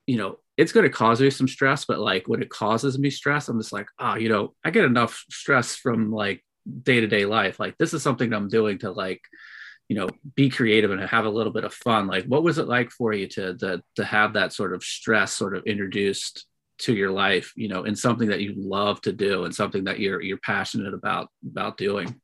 [0.08, 3.10] you know it's going to cause me some stress but like when it causes me
[3.10, 6.43] stress i'm just like oh you know i get enough stress from like
[6.84, 7.60] day-to-day life.
[7.60, 9.21] Like this is something i'm doing to like
[9.89, 12.08] you know be creative and have a little bit of fun.
[12.08, 15.34] Like what was it like for you to to, to have that sort of stress
[15.34, 16.45] sort of introduced
[16.80, 19.99] to your life you know in something that you love to do and something that
[19.99, 22.19] you're you're passionate about about doing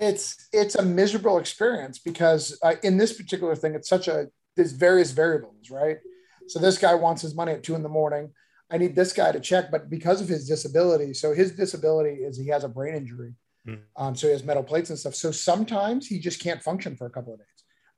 [0.00, 4.72] it's it's a miserable experience because uh, in this particular thing it's such a there's
[4.72, 5.98] various variables right
[6.48, 8.30] so this guy wants his money at two in the morning
[8.70, 12.36] i need this guy to check but because of his disability so his disability is
[12.36, 13.34] he has a brain injury
[13.66, 13.80] Mm.
[13.96, 15.14] Um, so he has metal plates and stuff.
[15.14, 17.46] So sometimes he just can't function for a couple of days.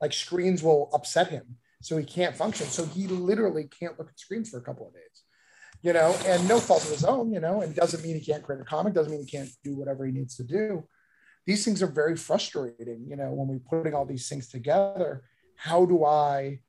[0.01, 1.57] Like screens will upset him.
[1.81, 2.67] So he can't function.
[2.67, 5.23] So he literally can't look at screens for a couple of days,
[5.81, 8.43] you know, and no fault of his own, you know, and doesn't mean he can't
[8.43, 10.87] create a comic, doesn't mean he can't do whatever he needs to do.
[11.45, 15.23] These things are very frustrating, you know, when we're putting all these things together.
[15.55, 16.59] How do I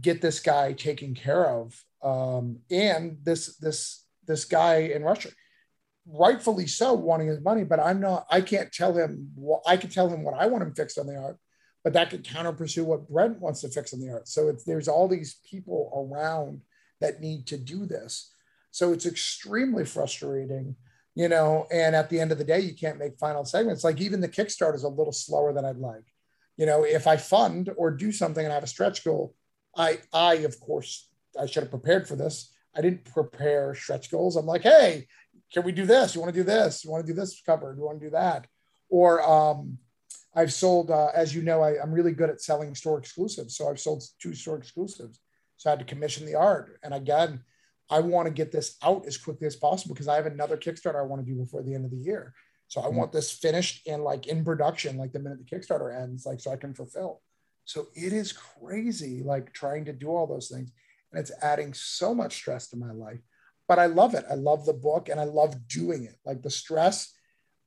[0.00, 1.82] get this guy taken care of?
[2.02, 5.30] Um, and this this this guy in Russia,
[6.06, 9.90] rightfully so wanting his money, but I'm not, I can't tell him what I can
[9.90, 11.38] tell him what I want him fixed on the art,
[11.82, 14.28] but that could counter pursue what Brent wants to fix on the art.
[14.28, 16.60] So there's all these people around
[17.00, 18.32] that need to do this.
[18.70, 20.76] So it's extremely frustrating,
[21.20, 23.84] you know, and at the end of the day, you can't make final segments.
[23.84, 26.06] Like even the Kickstarter is a little slower than I'd like.
[26.56, 29.34] You know, if I fund or do something and I have a stretch goal,
[29.76, 32.54] I, I, of course, I should have prepared for this.
[32.74, 34.34] I didn't prepare stretch goals.
[34.34, 35.08] I'm like, hey,
[35.52, 36.14] can we do this?
[36.14, 36.86] You want to do this?
[36.86, 37.74] You want to do this cover?
[37.74, 38.46] Do you want to do that?
[38.88, 39.76] Or um,
[40.34, 43.58] I've sold, uh, as you know, I, am really good at selling store exclusives.
[43.58, 45.20] So I've sold two store exclusives.
[45.58, 46.80] So I had to commission the art.
[46.82, 47.42] And again,
[47.90, 51.00] I want to get this out as quickly as possible because I have another Kickstarter
[51.00, 52.34] I want to do before the end of the year.
[52.68, 52.96] So I mm-hmm.
[52.96, 56.52] want this finished and like in production, like the minute the Kickstarter ends, like so
[56.52, 57.20] I can fulfill.
[57.64, 60.70] So it is crazy, like trying to do all those things.
[61.12, 63.20] And it's adding so much stress to my life
[63.70, 64.24] but I love it.
[64.28, 66.16] I love the book and I love doing it.
[66.26, 67.14] Like the stress,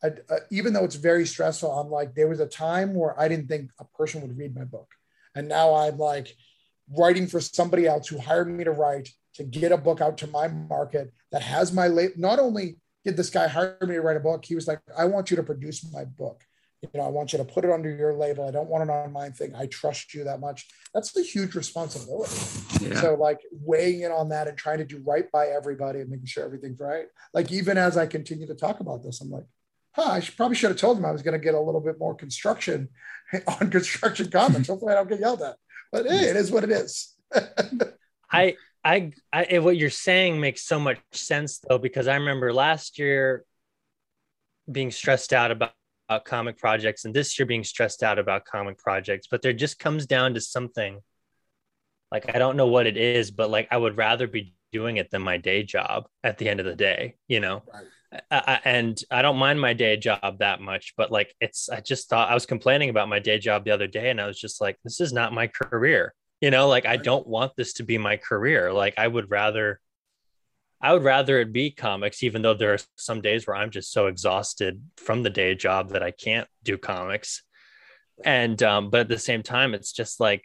[0.03, 3.29] I, uh, even though it's very stressful, I'm like, there was a time where I
[3.29, 4.89] didn't think a person would read my book.
[5.33, 6.35] And now I'm like
[6.89, 10.27] writing for somebody else who hired me to write to get a book out to
[10.27, 14.17] my market that has my late, not only did this guy hire me to write
[14.17, 14.45] a book.
[14.45, 16.43] He was like, I want you to produce my book.
[16.81, 18.45] You know, I want you to put it under your label.
[18.45, 19.55] I don't want an online thing.
[19.55, 20.67] I trust you that much.
[20.93, 22.33] That's a huge responsibility.
[22.81, 22.99] Yeah.
[22.99, 26.25] So, like weighing in on that and trying to do right by everybody and making
[26.25, 27.05] sure everything's right.
[27.33, 29.45] Like, even as I continue to talk about this, I'm like,
[29.93, 31.79] huh, I should, probably should have told him I was going to get a little
[31.79, 32.89] bit more construction
[33.47, 34.67] on construction comments.
[34.67, 35.55] Hopefully, I don't get yelled at.
[35.89, 37.15] But hey, it is what it is.
[38.31, 42.99] I I, I what you're saying makes so much sense though because I remember last
[42.99, 43.45] year
[44.69, 45.71] being stressed out about,
[46.09, 49.79] about comic projects and this year being stressed out about comic projects but there just
[49.79, 50.99] comes down to something.
[52.11, 55.09] Like I don't know what it is but like I would rather be doing it
[55.11, 57.63] than my day job at the end of the day you know?
[57.73, 57.85] Right.
[58.29, 62.09] I, and I don't mind my day job that much, but like it's, I just
[62.09, 64.61] thought I was complaining about my day job the other day, and I was just
[64.61, 67.97] like, this is not my career you know like i don't want this to be
[67.97, 68.73] my career.
[68.73, 69.79] Like i would rather
[70.81, 73.93] i would rather it be comics even though there are some days where i'm just
[73.93, 77.43] so exhausted from the day job that i can't do comics.
[78.25, 80.43] And um but at the same time it's just like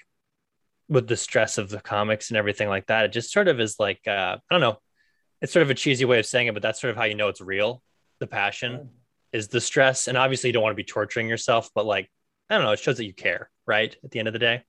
[0.88, 3.74] with the stress of the comics and everything like that it just sort of is
[3.80, 4.78] like uh i don't know.
[5.42, 7.16] It's sort of a cheesy way of saying it but that's sort of how you
[7.16, 7.82] know it's real.
[8.20, 8.90] The passion
[9.32, 10.06] is the stress.
[10.06, 12.08] And obviously you don't want to be torturing yourself but like
[12.48, 14.62] i don't know it shows that you care right at the end of the day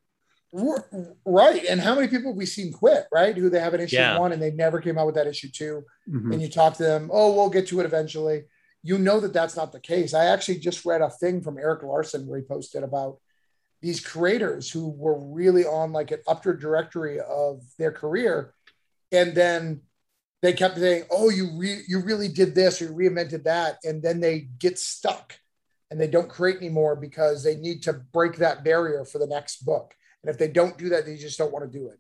[0.52, 1.64] Right.
[1.66, 3.38] And how many people we seen quit, right?
[3.38, 4.18] Who they have an issue yeah.
[4.18, 6.32] one and they never came out with that issue 2 mm-hmm.
[6.32, 8.46] And you talk to them, oh, we'll get to it eventually.
[8.82, 10.14] You know that that's not the case.
[10.14, 13.20] I actually just read a thing from Erik Larsen where he posted about
[13.82, 18.54] these creators who were really on like an upward directory of their career.
[19.12, 19.82] And then
[20.42, 23.78] they kept saying, oh, you, re- you really did this, or you reinvented that.
[23.84, 25.38] And then they get stuck
[25.92, 29.66] and they don't create anymore because they need to break that barrier for the next
[29.66, 32.00] book and if they don't do that, they just don't want to do it.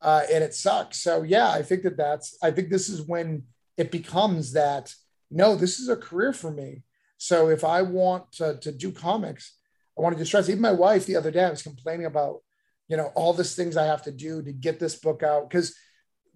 [0.00, 1.00] Uh, and it sucks.
[1.00, 3.44] So yeah, I think that that's, I think this is when
[3.76, 4.94] it becomes that,
[5.30, 6.82] no, this is a career for me.
[7.16, 9.56] So if I want to, to do comics,
[9.96, 10.48] I want to do stress.
[10.48, 12.40] Even my wife the other day, I was complaining about,
[12.88, 15.48] you know, all these things I have to do to get this book out.
[15.50, 15.74] Cause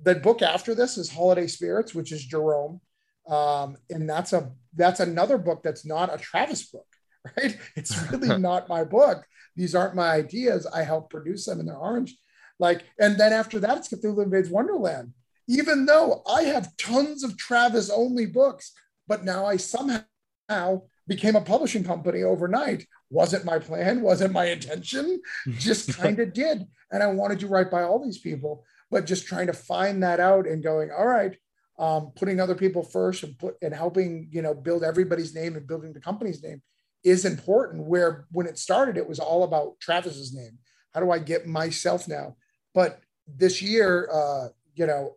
[0.02, 2.80] the book after this is Holiday Spirits, which is Jerome.
[3.28, 6.86] Um, and that's a, that's another book that's not a Travis book
[7.36, 7.56] right?
[7.76, 9.24] It's really not my book.
[9.56, 10.66] These aren't my ideas.
[10.66, 12.16] I help produce them and they're orange.
[12.60, 15.12] Like, and then after that, it's Cthulhu Invades Wonderland.
[15.48, 18.72] Even though I have tons of Travis only books,
[19.06, 22.86] but now I somehow became a publishing company overnight.
[23.10, 25.20] Wasn't my plan, wasn't my intention,
[25.58, 26.66] just kind of did.
[26.92, 30.20] And I wanted to write by all these people, but just trying to find that
[30.20, 31.36] out and going, all right,
[31.78, 35.66] um, putting other people first and put and helping, you know, build everybody's name and
[35.66, 36.60] building the company's name
[37.04, 37.84] is important.
[37.84, 40.58] Where when it started, it was all about Travis's name.
[40.94, 42.36] How do I get myself now?
[42.74, 45.16] But this year, uh, you know,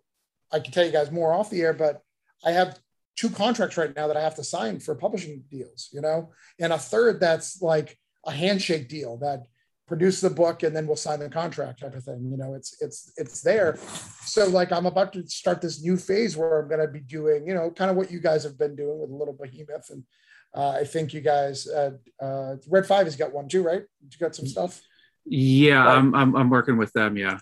[0.52, 2.02] I can tell you guys more off the air, but
[2.44, 2.80] I have
[3.16, 6.74] two contracts right now that I have to sign for publishing deals, you know, and
[6.74, 9.46] a third that's like a handshake deal that
[9.88, 12.30] produce the book and then we'll sign the contract type of thing.
[12.32, 13.78] You know, it's it's it's there.
[14.24, 17.46] So like I'm about to start this new phase where I'm going to be doing,
[17.46, 20.04] you know, kind of what you guys have been doing with a little behemoth and
[20.54, 23.84] uh, I think you guys, uh, uh, Red Five has got one too, right?
[24.02, 24.82] You got some stuff.
[25.26, 25.98] Yeah, right.
[25.98, 27.18] I'm, I'm I'm working with them.
[27.18, 27.40] Yeah.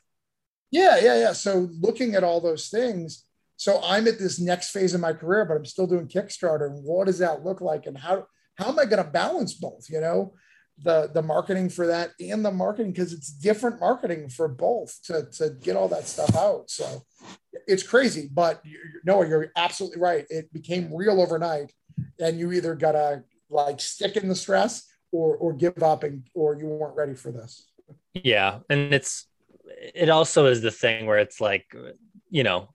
[0.72, 1.34] Yeah, yeah, yeah.
[1.34, 3.26] So looking at all those things,
[3.58, 6.68] so I'm at this next phase of my career, but I'm still doing Kickstarter.
[6.68, 7.88] And what does that look like?
[7.88, 9.90] And how how am I going to balance both?
[9.90, 10.34] You know,
[10.84, 15.28] the the marketing for that and the marketing because it's different marketing for both to
[15.38, 16.70] to get all that stuff out.
[16.70, 17.02] So
[17.66, 20.26] it's crazy, but you, Noah, you're absolutely right.
[20.30, 21.72] It became real overnight
[22.20, 26.56] and you either gotta like stick in the stress or or give up and or
[26.56, 27.68] you weren't ready for this.
[28.14, 29.28] Yeah and it's
[29.94, 31.66] it also is the thing where it's like
[32.30, 32.70] you know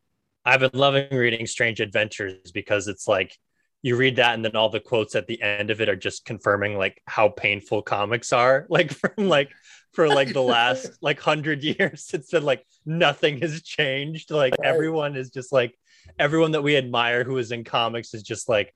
[0.45, 3.37] i've been loving reading strange adventures because it's like
[3.83, 6.25] you read that and then all the quotes at the end of it are just
[6.25, 9.51] confirming like how painful comics are like from like
[9.95, 12.11] for like the last like 100 years.
[12.13, 14.31] It's been like nothing has changed.
[14.31, 14.69] Like right.
[14.69, 15.79] everyone is just like
[16.19, 18.75] everyone that we admire who is in comics is just like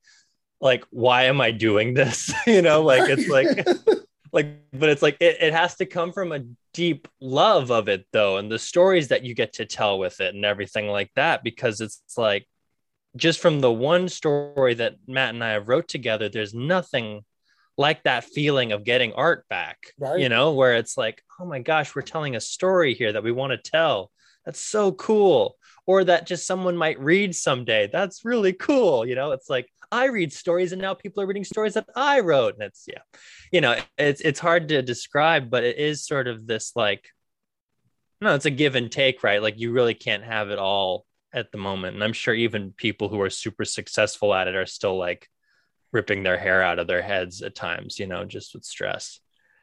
[0.60, 2.32] like why am i doing this?
[2.46, 3.66] You know like it's like
[4.32, 6.44] like but it's like it, it has to come from a
[6.74, 10.34] deep love of it though and the stories that you get to tell with it
[10.34, 12.46] and everything like that because it's like
[13.16, 17.24] just from the one story that matt and i have wrote together there's nothing
[17.78, 20.20] like that feeling of getting art back right.
[20.20, 23.32] you know where it's like oh my gosh we're telling a story here that we
[23.32, 24.10] want to tell.
[24.44, 25.56] That's so cool
[25.88, 30.07] or that just someone might read someday that's really cool you know it's like I
[30.07, 32.55] read stories and now people are reading stories that I wrote.
[32.55, 33.01] And it's, yeah,
[33.51, 37.09] you know, it's, it's hard to describe, but it is sort of this like,
[38.20, 39.40] no, it's a give and take, right?
[39.40, 41.94] Like you really can't have it all at the moment.
[41.94, 45.29] And I'm sure even people who are super successful at it are still like
[45.92, 49.20] ripping their hair out of their heads at times, you know, just with stress.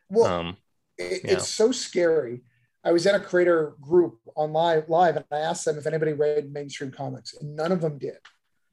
[0.09, 0.57] Well, um,
[0.97, 2.41] it, it's so scary.
[2.85, 6.13] I was in a creator group on live, live, and I asked them if anybody
[6.13, 8.17] read mainstream comics, and none of them did.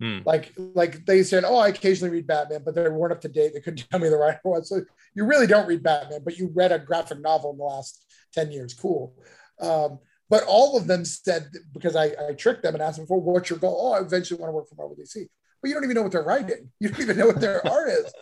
[0.00, 0.18] Hmm.
[0.26, 3.54] Like, like they said, "Oh, I occasionally read Batman," but they weren't up to date.
[3.54, 4.64] They couldn't tell me the right one.
[4.64, 4.82] So
[5.14, 8.52] you really don't read Batman, but you read a graphic novel in the last ten
[8.52, 8.74] years.
[8.74, 9.14] Cool.
[9.60, 9.98] Um,
[10.28, 13.50] but all of them said because I, I tricked them and asked them for what's
[13.50, 13.78] your goal?
[13.80, 15.26] Oh, I eventually want to work for Marvel DC.
[15.60, 16.70] But you don't even know what they're writing.
[16.80, 18.12] You don't even know what their art is.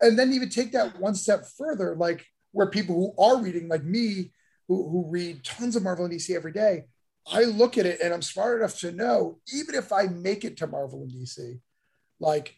[0.00, 3.68] And then you even take that one step further, like where people who are reading,
[3.68, 4.32] like me,
[4.68, 6.84] who, who read tons of Marvel and DC every day,
[7.30, 10.58] I look at it and I'm smart enough to know, even if I make it
[10.58, 11.60] to Marvel and DC,
[12.20, 12.54] like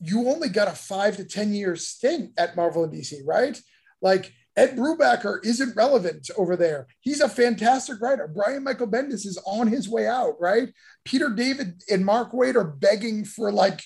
[0.00, 3.58] you only got a five to 10 year stint at Marvel and DC, right?
[4.02, 6.86] Like Ed Brubaker isn't relevant over there.
[7.00, 8.28] He's a fantastic writer.
[8.28, 10.72] Brian Michael Bendis is on his way out, right?
[11.04, 13.82] Peter David and Mark Waid are begging for like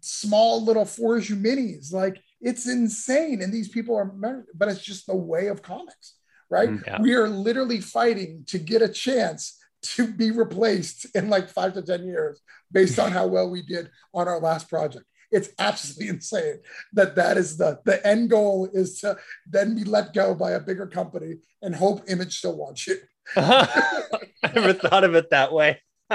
[0.00, 1.92] small little four issue minis.
[1.92, 3.40] Like it's insane.
[3.40, 6.16] And these people are, but it's just the way of comics,
[6.52, 6.68] right?
[6.68, 7.00] Mm, yeah.
[7.00, 11.82] We are literally fighting to get a chance to be replaced in like five to
[11.82, 15.06] 10 years based on how well we did on our last project.
[15.32, 16.58] It's absolutely insane
[16.92, 20.60] that that is the, the end goal is to then be let go by a
[20.60, 22.98] bigger company and hope Image still wants you.
[23.36, 24.18] I
[24.54, 25.80] never thought of it that way.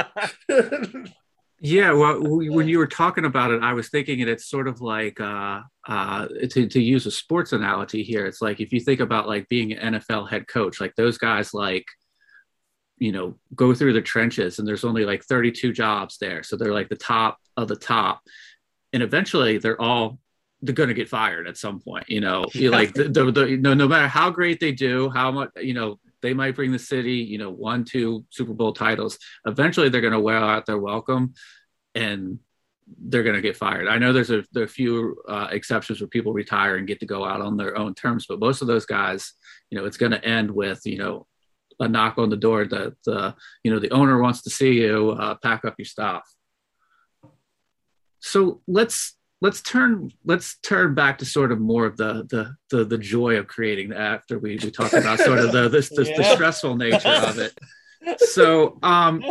[1.59, 4.79] Yeah, well, when you were talking about it, I was thinking it, it's sort of
[4.79, 8.27] like uh, uh, to to use a sports analogy here.
[8.27, 11.55] It's like if you think about like being an NFL head coach, like those guys,
[11.55, 11.85] like
[12.99, 16.73] you know, go through the trenches, and there's only like 32 jobs there, so they're
[16.73, 18.21] like the top of the top,
[18.93, 20.19] and eventually they're all
[20.61, 22.09] they're going to get fired at some point.
[22.09, 25.31] You know, you like the, the, the no no matter how great they do, how
[25.31, 29.19] much you know they might bring the city, you know, one, two Super Bowl titles.
[29.45, 31.33] Eventually, they're going to wear out their welcome,
[31.93, 32.39] and
[32.99, 33.87] they're going to get fired.
[33.87, 36.99] I know there's a, there are a few uh, exceptions where people retire and get
[37.01, 39.33] to go out on their own terms, but most of those guys,
[39.69, 41.27] you know, it's going to end with you know
[41.79, 45.11] a knock on the door that the you know the owner wants to see you.
[45.11, 46.27] Uh, pack up your stuff.
[48.19, 52.85] So let's let's turn let's turn back to sort of more of the the the,
[52.85, 56.17] the joy of creating after we we talked about sort of the this the, yeah.
[56.17, 57.53] the stressful nature of it
[58.19, 59.23] so um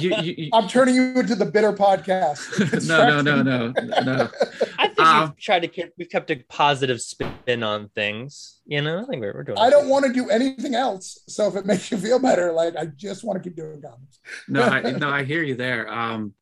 [0.00, 2.88] you, you, you, I'm turning you into the bitter podcast.
[2.88, 4.30] no, no, no, no, no.
[4.78, 8.60] I think um, we've tried to keep, we've kept a positive spin on things.
[8.66, 9.58] You know, I think we're, we're doing.
[9.58, 11.20] I don't want to do anything else.
[11.28, 14.18] So if it makes you feel better, like I just want to keep doing comics.
[14.48, 15.88] no, I, no, I hear you there.
[15.92, 16.34] Um,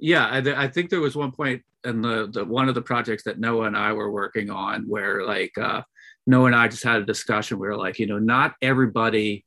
[0.00, 3.24] yeah, I, I think there was one point in the, the one of the projects
[3.24, 5.82] that Noah and I were working on where like uh,
[6.26, 7.58] Noah and I just had a discussion.
[7.58, 9.44] We were like, you know, not everybody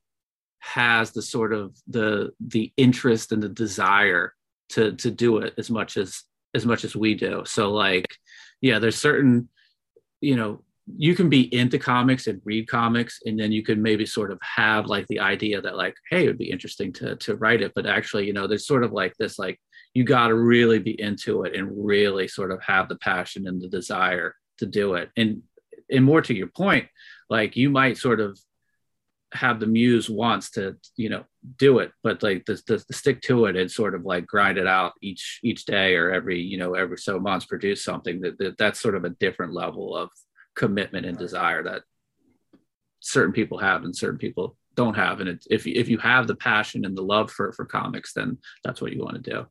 [0.60, 4.34] has the sort of the the interest and the desire
[4.70, 7.44] to to do it as much as as much as we do.
[7.46, 8.08] So like,
[8.62, 9.50] yeah, there's certain,
[10.20, 10.64] you know,
[10.98, 14.40] you can be into comics and read comics and then you can maybe sort of
[14.42, 17.72] have like the idea that like hey it would be interesting to to write it
[17.76, 19.60] but actually you know there's sort of like this like
[19.94, 23.62] you got to really be into it and really sort of have the passion and
[23.62, 25.10] the desire to do it.
[25.18, 25.44] And
[25.92, 26.88] and more to your point
[27.30, 28.40] like you might sort of
[29.34, 31.24] have the muse wants to you know
[31.58, 34.58] do it but like the, the, the, stick to it and sort of like grind
[34.58, 38.38] it out each each day or every you know every so months produce something that,
[38.38, 40.10] that that's sort of a different level of
[40.56, 41.84] commitment and desire that
[43.00, 45.20] certain people have and certain people don't have.
[45.20, 48.38] And it, if, if you have the passion and the love for for comics then
[48.64, 49.46] that's what you want to do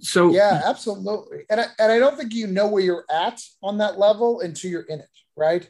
[0.00, 1.44] so yeah, absolutely.
[1.50, 4.70] And I, and I don't think you know where you're at on that level until
[4.70, 5.68] you're in it, right?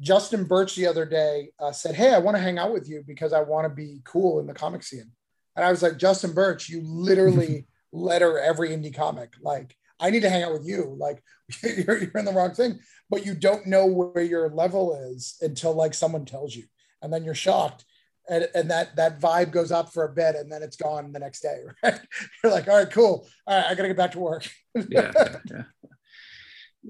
[0.00, 3.04] Justin Birch the other day uh, said, "Hey, I want to hang out with you
[3.06, 5.10] because I want to be cool in the comic scene."
[5.56, 9.34] And I was like, "Justin Birch, you literally letter every indie comic.
[9.42, 10.96] Like, I need to hang out with you.
[10.98, 11.22] Like,
[11.62, 12.78] you're, you're in the wrong thing,
[13.10, 16.64] but you don't know where your level is until like someone tells you,
[17.02, 17.84] and then you're shocked."
[18.28, 21.18] And, and that that vibe goes up for a bit and then it's gone the
[21.18, 22.00] next day right?
[22.42, 23.26] You're like all right cool.
[23.46, 24.48] All right i gotta get back to work.
[24.74, 25.12] Yeah,
[25.50, 25.62] yeah.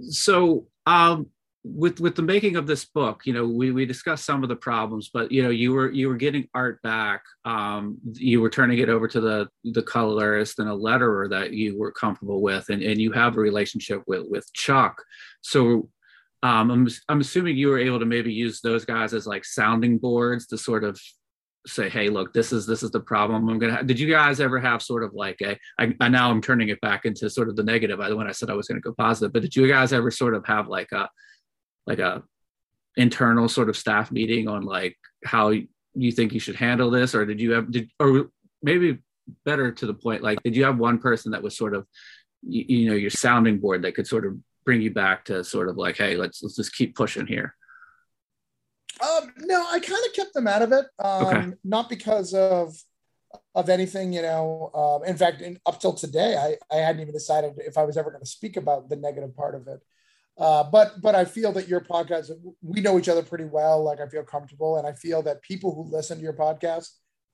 [0.09, 1.27] so um
[1.63, 4.57] with with the making of this book you know we we discussed some of the
[4.57, 8.79] problems but you know you were you were getting art back um you were turning
[8.79, 12.83] it over to the the colorist and a letterer that you were comfortable with and
[12.83, 15.03] and you have a relationship with with chuck.
[15.43, 15.91] So
[16.43, 19.99] um, I'm, I'm assuming you were able to maybe use those guys as like sounding
[19.99, 21.01] boards to sort of
[21.67, 23.87] say hey look this is this is the problem i'm gonna have.
[23.87, 26.81] did you guys ever have sort of like a I, I now i'm turning it
[26.81, 28.95] back into sort of the negative I, when i said i was going to go
[28.95, 31.09] positive but did you guys ever sort of have like a
[31.87, 32.23] like a
[32.97, 35.53] internal sort of staff meeting on like how
[35.95, 38.31] you think you should handle this, or did you have did or
[38.63, 38.99] maybe
[39.45, 41.87] better to the point, like did you have one person that was sort of
[42.43, 45.69] you, you know your sounding board that could sort of bring you back to sort
[45.69, 47.55] of like, hey, let's let's just keep pushing here.
[49.03, 50.87] Um, no, I kind of kept them out of it.
[50.99, 51.53] Um, okay.
[51.65, 52.75] Not because of
[53.55, 54.71] of anything, you know.
[54.75, 57.97] Um, in fact, in, up till today, I, I hadn't even decided if I was
[57.97, 59.81] ever going to speak about the negative part of it.
[60.39, 62.31] Uh, but but I feel that your podcast,
[62.63, 63.83] we know each other pretty well.
[63.85, 66.89] Like I feel comfortable, and I feel that people who listen to your podcast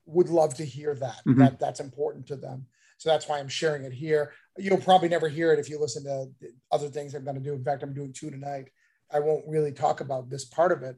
[0.07, 1.21] would love to hear that.
[1.27, 1.41] Mm-hmm.
[1.41, 2.67] That that's important to them.
[2.99, 4.33] So that's why I'm sharing it here.
[4.57, 6.29] You'll probably never hear it if you listen to
[6.73, 7.53] other things I'm going to do.
[7.53, 8.69] In fact, I'm doing two tonight.
[9.13, 10.97] I won't really talk about this part of it.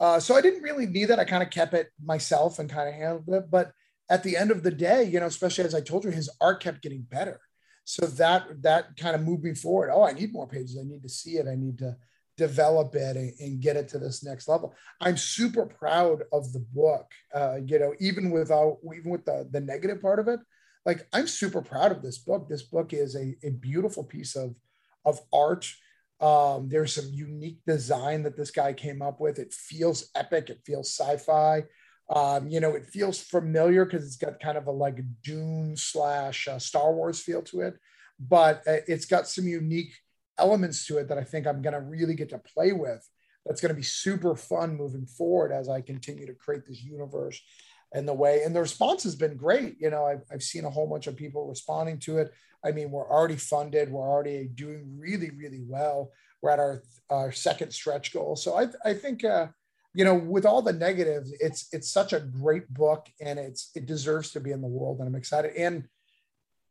[0.00, 1.18] Uh, so I didn't really need that.
[1.18, 3.50] I kind of kept it myself and kind of handled it.
[3.50, 3.72] But
[4.10, 6.62] at the end of the day, you know, especially as I told you, his art
[6.62, 7.40] kept getting better.
[7.84, 9.90] So that that kind of moved me forward.
[9.92, 10.78] Oh, I need more pages.
[10.78, 11.46] I need to see it.
[11.46, 11.96] I need to
[12.36, 14.74] develop it and, and get it to this next level.
[15.00, 17.12] I'm super proud of the book.
[17.32, 20.40] Uh, you know, even without even with the the negative part of it,
[20.86, 22.48] like I'm super proud of this book.
[22.48, 24.54] This book is a, a beautiful piece of
[25.04, 25.70] of art.
[26.20, 29.38] Um, there's some unique design that this guy came up with.
[29.38, 30.50] It feels epic.
[30.50, 31.64] It feels sci-fi.
[32.10, 36.48] Um, you know, it feels familiar because it's got kind of a like Dune slash
[36.48, 37.74] uh, Star Wars feel to it,
[38.20, 39.94] but uh, it's got some unique
[40.38, 43.08] elements to it that I think I'm going to really get to play with.
[43.46, 47.40] That's going to be super fun moving forward as I continue to create this universe
[47.92, 48.42] and the way.
[48.42, 49.76] And the response has been great.
[49.80, 52.32] You know, I've, I've seen a whole bunch of people responding to it.
[52.64, 53.90] I mean, we're already funded.
[53.90, 56.12] We're already doing really, really well.
[56.40, 58.36] We're at our, our second stretch goal.
[58.36, 59.48] So I, I think, uh,
[59.94, 63.86] you know, with all the negatives, it's it's such a great book, and it's it
[63.86, 65.54] deserves to be in the world, and I'm excited.
[65.56, 65.84] And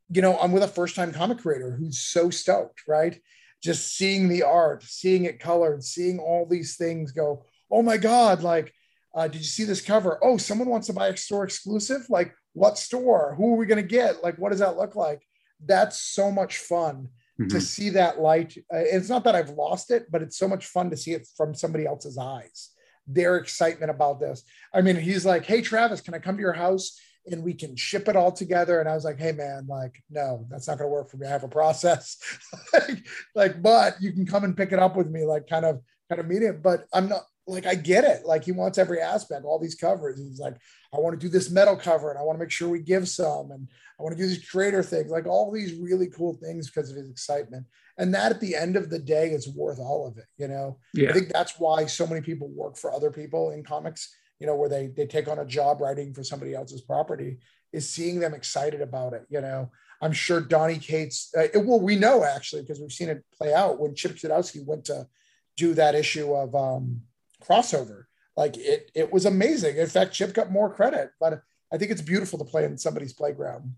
[0.09, 3.19] you know, I'm with a first time comic creator who's so stoked, right?
[3.63, 8.43] Just seeing the art, seeing it colored, seeing all these things go, oh my god,
[8.43, 8.73] like,
[9.15, 10.19] uh, did you see this cover?
[10.21, 12.05] Oh, someone wants to buy a store exclusive.
[12.09, 13.35] Like, what store?
[13.37, 14.21] Who are we gonna get?
[14.21, 15.25] Like, what does that look like?
[15.65, 17.09] That's so much fun.
[17.41, 17.47] Mm-hmm.
[17.47, 18.55] to see that light.
[18.71, 21.27] Uh, it's not that I've lost it, but it's so much fun to see it
[21.35, 22.69] from somebody else's eyes
[23.07, 24.43] their excitement about this.
[24.73, 26.99] I mean, he's like, Hey, Travis, can I come to your house
[27.29, 28.79] and we can ship it all together?
[28.79, 31.27] And I was like, Hey, man, like, no, that's not going to work for me.
[31.27, 32.17] I have a process.
[32.73, 33.05] like,
[33.35, 36.19] like, but you can come and pick it up with me, like, kind of, kind
[36.19, 36.61] of meet it.
[36.61, 38.25] But I'm not like, I get it.
[38.25, 40.19] Like, he wants every aspect, all these covers.
[40.19, 40.55] He's like,
[40.93, 43.07] I want to do this metal cover and I want to make sure we give
[43.07, 43.51] some.
[43.51, 43.67] And
[43.99, 46.97] I want to do these creator things, like all these really cool things because of
[46.97, 47.65] his excitement
[47.97, 50.77] and that at the end of the day is worth all of it you know
[50.93, 51.09] yeah.
[51.09, 54.55] i think that's why so many people work for other people in comics you know
[54.55, 57.37] where they they take on a job writing for somebody else's property
[57.71, 59.69] is seeing them excited about it you know
[60.01, 63.79] i'm sure donny cates uh, well we know actually because we've seen it play out
[63.79, 65.07] when chip Zdarsky went to
[65.55, 67.01] do that issue of um
[67.43, 68.05] crossover
[68.35, 72.01] like it it was amazing in fact chip got more credit but i think it's
[72.01, 73.75] beautiful to play in somebody's playground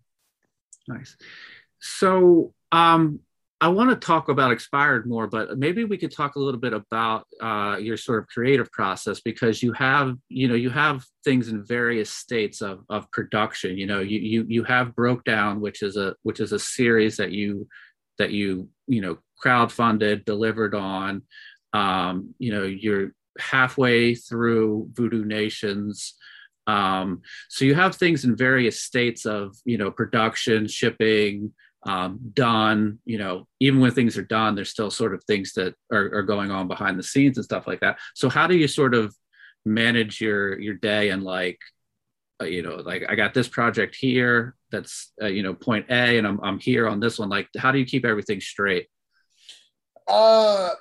[0.87, 1.17] nice
[1.79, 3.19] so um
[3.61, 6.73] I want to talk about expired more, but maybe we could talk a little bit
[6.73, 11.47] about uh, your sort of creative process because you have, you know, you have things
[11.47, 13.77] in various states of, of production.
[13.77, 17.15] You know, you you you have Broke Down, which is a which is a series
[17.17, 17.67] that you
[18.17, 21.23] that you you know crowdfunded, delivered on.
[21.71, 26.15] Um, you know, you're halfway through Voodoo Nations.
[26.67, 31.53] Um, so you have things in various states of you know production, shipping
[31.85, 35.75] um, done you know even when things are done there's still sort of things that
[35.91, 37.99] are, are, going on behind the scenes and stuff like that.
[38.15, 39.15] So how do you sort of
[39.65, 41.59] manage your your day and like
[42.41, 46.17] uh, you know like i got this project here that's uh, you know point a
[46.17, 47.29] and I'm, I'm here on this one.
[47.29, 48.87] Like how do you keep everything straight?
[50.07, 50.71] Uh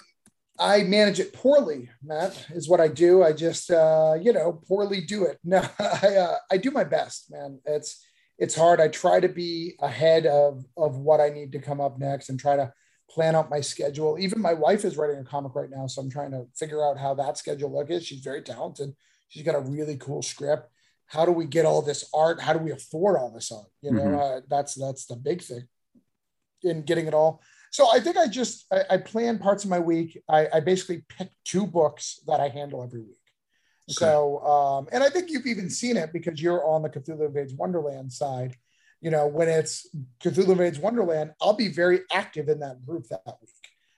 [0.59, 3.23] I manage it poorly, Matt, is what I do.
[3.25, 5.39] I just, uh, you know, poorly do it.
[5.45, 7.61] No, I, uh, I do my best, man.
[7.65, 8.05] It's,
[8.39, 8.81] it's hard.
[8.81, 12.39] I try to be ahead of of what I need to come up next and
[12.39, 12.73] try to
[13.09, 14.19] plan out my schedule.
[14.19, 16.99] Even my wife is writing a comic right now, so I'm trying to figure out
[16.99, 18.95] how that schedule look Is she's very talented.
[19.29, 20.69] She's got a really cool script.
[21.07, 22.41] How do we get all this art?
[22.41, 23.69] How do we afford all this art?
[23.83, 24.39] You know, mm-hmm.
[24.39, 25.69] uh, that's that's the big thing
[26.63, 27.41] in getting it all.
[27.75, 30.23] So I think I just I, I plan parts of my week.
[30.29, 33.19] I, I basically pick two books that I handle every week.
[33.91, 33.95] Okay.
[33.95, 37.53] So, um, and I think you've even seen it because you're on the Cthulhu Invades
[37.53, 38.55] Wonderland side.
[39.01, 39.89] You know, when it's
[40.23, 43.51] Cthulhu Invades Wonderland, I'll be very active in that group that week.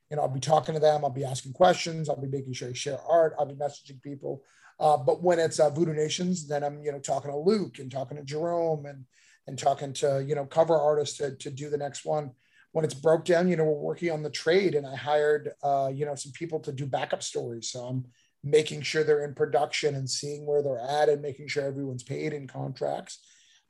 [0.09, 2.70] You know, I'll be talking to them, I'll be asking questions, I'll be making sure
[2.70, 4.43] I share art, I'll be messaging people.
[4.81, 7.93] Uh, but when it's uh, Voodoo Nations, then I'm, you know, talking to Luke and
[7.93, 9.05] talking to Jerome and
[9.47, 12.31] and talking to, you know, cover artists to, to do the next one.
[12.77, 15.91] When it's broke down, you know, we're working on the trade and I hired, uh,
[15.91, 17.70] you know, some people to do backup stories.
[17.70, 18.05] So I'm
[18.45, 22.35] making sure they're in production and seeing where they're at and making sure everyone's paid
[22.35, 23.18] in contracts.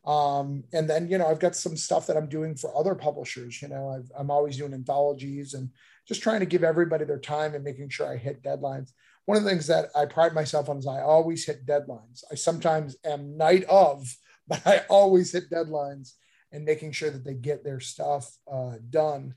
[0.04, 3.62] Um, and then, you know, I've got some stuff that I'm doing for other publishers.
[3.62, 5.70] You know, i am always doing anthologies and
[6.08, 8.90] just trying to give everybody their time and making sure I hit deadlines.
[9.26, 12.24] One of the things that I pride myself on is I always hit deadlines.
[12.32, 14.04] I sometimes am night of,
[14.48, 16.14] but I always hit deadlines
[16.56, 19.34] and making sure that they get their stuff uh, done.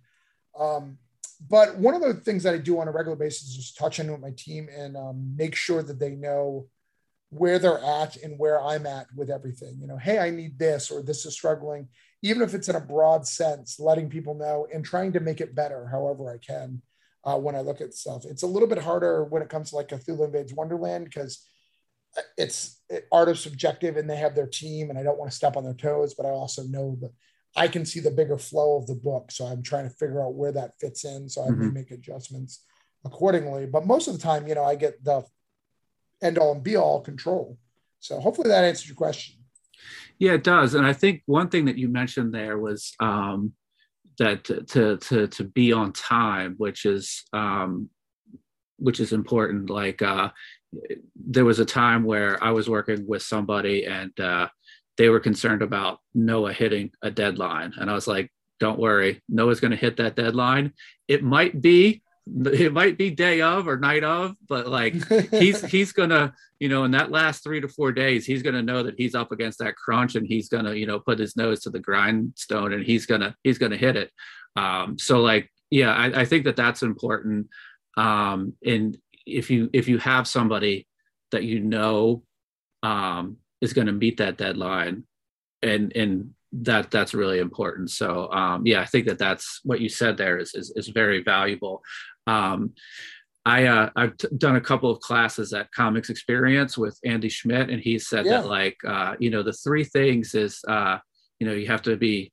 [0.57, 0.97] Um,
[1.49, 3.99] but one of the things that I do on a regular basis is just touch
[3.99, 6.67] in with my team and um, make sure that they know
[7.29, 9.77] where they're at and where I'm at with everything.
[9.81, 11.89] You know, hey, I need this or this is struggling,
[12.21, 15.53] even if it's in a broad sense, letting people know and trying to make it
[15.53, 16.81] better however I can
[17.25, 18.23] uh, when I look at stuff.
[18.25, 21.45] It's a little bit harder when it comes to like Cthulhu Invades Wonderland because
[22.37, 22.81] it's
[23.11, 25.63] art is subjective and they have their team and I don't want to step on
[25.63, 27.11] their toes, but I also know that
[27.55, 29.31] I can see the bigger flow of the book.
[29.31, 31.29] So I'm trying to figure out where that fits in.
[31.29, 31.73] So I mm-hmm.
[31.73, 32.63] make adjustments
[33.05, 33.65] accordingly.
[33.65, 35.23] But most of the time, you know, I get the
[36.21, 37.57] end all and be all control.
[37.99, 39.35] So hopefully that answers your question.
[40.19, 40.75] Yeah, it does.
[40.75, 43.53] And I think one thing that you mentioned there was um,
[44.17, 47.89] that to, to, to to be on time, which is um,
[48.77, 49.69] which is important.
[49.69, 50.29] Like uh,
[51.15, 54.47] there was a time where I was working with somebody and uh,
[54.97, 59.59] they were concerned about Noah hitting a deadline, and I was like, "Don't worry, Noah's
[59.59, 60.73] going to hit that deadline.
[61.07, 62.01] It might be
[62.45, 64.93] it might be day of or night of, but like
[65.31, 68.83] he's he's gonna, you know, in that last three to four days, he's gonna know
[68.83, 71.69] that he's up against that crunch and he's gonna, you know, put his nose to
[71.69, 74.11] the grindstone and he's gonna he's gonna hit it.
[74.55, 77.47] Um, so like, yeah, I, I think that that's important.
[77.97, 78.97] Um, and
[79.35, 80.87] if you if you have somebody
[81.31, 82.23] that you know
[82.83, 85.03] um, is going to meet that deadline,
[85.61, 87.91] and and that that's really important.
[87.91, 91.21] So um, yeah, I think that that's what you said there is is, is very
[91.23, 91.81] valuable.
[92.27, 92.73] Um,
[93.45, 97.69] I uh, I've t- done a couple of classes at Comics Experience with Andy Schmidt,
[97.69, 98.41] and he said yeah.
[98.41, 100.97] that like uh, you know the three things is uh,
[101.39, 102.31] you know you have to be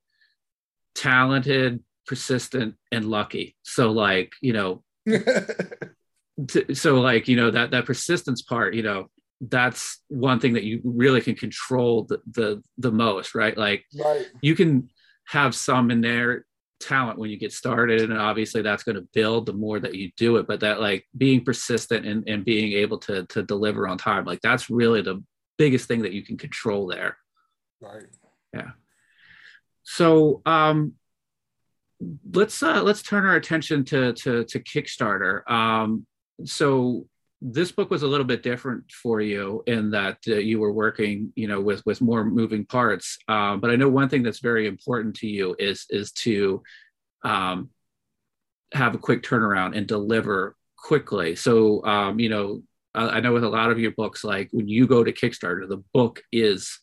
[0.94, 3.56] talented, persistent, and lucky.
[3.62, 4.82] So like you know,
[6.48, 9.06] t- so like you know that that persistence part, you know,
[9.40, 13.56] that's one thing that you really can control the the, the most, right?
[13.56, 14.26] Like right.
[14.40, 14.90] you can
[15.26, 16.44] have some in there
[16.78, 20.10] talent when you get started and obviously that's going to build the more that you
[20.16, 23.96] do it but that like being persistent and, and being able to to deliver on
[23.96, 25.22] time like that's really the
[25.56, 27.16] biggest thing that you can control there
[27.80, 28.04] right
[28.52, 28.70] yeah
[29.84, 30.92] so um
[32.34, 36.06] let's uh let's turn our attention to to to kickstarter um
[36.44, 37.06] so
[37.42, 41.32] this book was a little bit different for you in that uh, you were working
[41.36, 43.18] you know with with more moving parts.
[43.28, 46.62] Um, but i know one thing that's very important to you is is to
[47.22, 47.70] um,
[48.72, 51.36] have a quick turnaround and deliver quickly.
[51.36, 52.62] So um, you know
[52.94, 55.68] I, I know with a lot of your books like when you go to kickstarter
[55.68, 56.78] the book is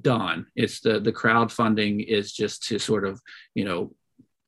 [0.00, 0.46] done.
[0.54, 3.20] It's the the crowdfunding is just to sort of
[3.54, 3.94] you know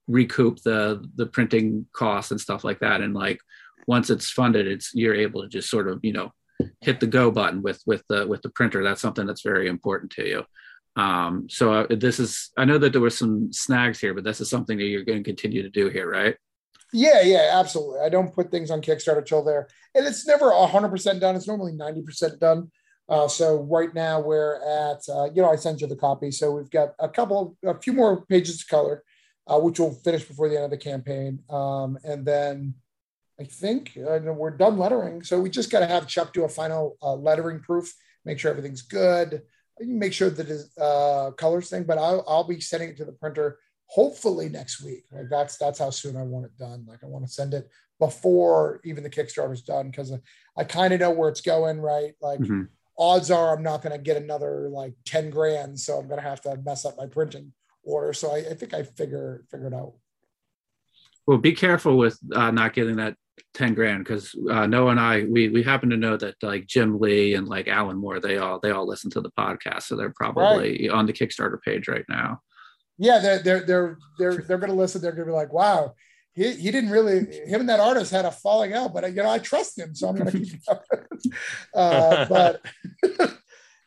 [0.06, 3.00] recoup the the printing costs and stuff like that.
[3.00, 3.40] And like
[3.86, 6.32] once it's funded, it's you're able to just sort of you know
[6.80, 8.82] hit the go button with with the with the printer.
[8.82, 10.44] That's something that's very important to you.
[10.96, 14.40] Um, so uh, this is I know that there were some snags here, but this
[14.40, 16.36] is something that you're going to continue to do here, right?
[16.92, 18.00] Yeah, yeah, absolutely.
[18.00, 21.36] I don't put things on Kickstarter till there, and it's never hundred percent done.
[21.36, 22.70] It's normally ninety percent done.
[23.10, 26.30] Uh, so right now we're at, uh, you know, I sent you the copy.
[26.30, 29.02] So we've got a couple, a few more pages of color,
[29.48, 31.40] uh, which will finish before the end of the campaign.
[31.50, 32.74] Um, and then
[33.40, 35.22] I think uh, we're done lettering.
[35.22, 37.90] So we just got to have Chuck do a final uh, lettering proof,
[38.26, 39.42] make sure everything's good,
[39.80, 41.84] make sure that is uh, colors thing.
[41.84, 45.04] But I'll, I'll be sending it to the printer hopefully next week.
[45.10, 46.84] Like that's that's how soon I want it done.
[46.86, 50.20] Like I want to send it before even the Kickstarter's done because I,
[50.56, 51.80] I kind of know where it's going.
[51.80, 52.40] Right, like.
[52.40, 52.64] Mm-hmm.
[52.98, 55.80] Odds are I'm not going to get another like 10 grand.
[55.80, 57.50] So I'm going to have to mess up my printing
[57.82, 58.12] order.
[58.12, 59.94] So I, I think I figure figured out.
[61.26, 63.16] Well, be careful with uh, not getting that
[63.54, 66.98] 10 grand because uh, Noah and I we we happen to know that like Jim
[66.98, 70.14] Lee and like Alan Moore they all they all listen to the podcast so they're
[70.16, 70.90] probably right.
[70.90, 72.40] on the Kickstarter page right now.
[72.98, 75.00] Yeah, they're they're they're they're they're gonna listen.
[75.00, 75.94] They're gonna be like, wow,
[76.34, 79.30] he, he didn't really him and that artist had a falling out, but you know
[79.30, 80.60] I trust him, so I'm gonna keep
[81.74, 82.60] uh, but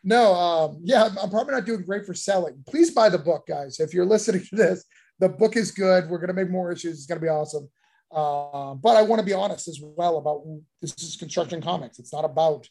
[0.03, 2.63] no, um, yeah, I'm probably not doing great for selling.
[2.67, 3.79] Please buy the book, guys.
[3.79, 4.83] If you're listening to this,
[5.19, 6.09] the book is good.
[6.09, 6.97] We're gonna make more issues.
[6.97, 7.69] It's gonna be awesome.
[8.13, 10.43] Uh, but I want to be honest as well about
[10.81, 11.97] this is construction comics.
[11.99, 12.67] It's not about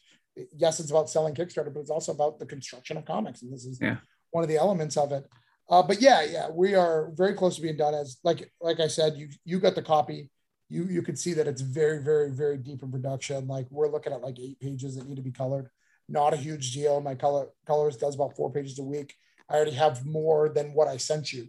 [0.55, 3.65] yes, it's about selling Kickstarter, but it's also about the construction of comics, and this
[3.65, 3.97] is yeah.
[4.31, 5.25] one of the elements of it.
[5.69, 7.93] Uh, but yeah, yeah, we are very close to being done.
[7.93, 10.29] As like like I said, you you got the copy.
[10.69, 13.47] you you can see that it's very very very deep in production.
[13.47, 15.69] Like we're looking at like eight pages that need to be colored.
[16.09, 17.01] Not a huge deal.
[17.01, 19.15] My color colors does about four pages a week.
[19.49, 21.47] I already have more than what I sent you.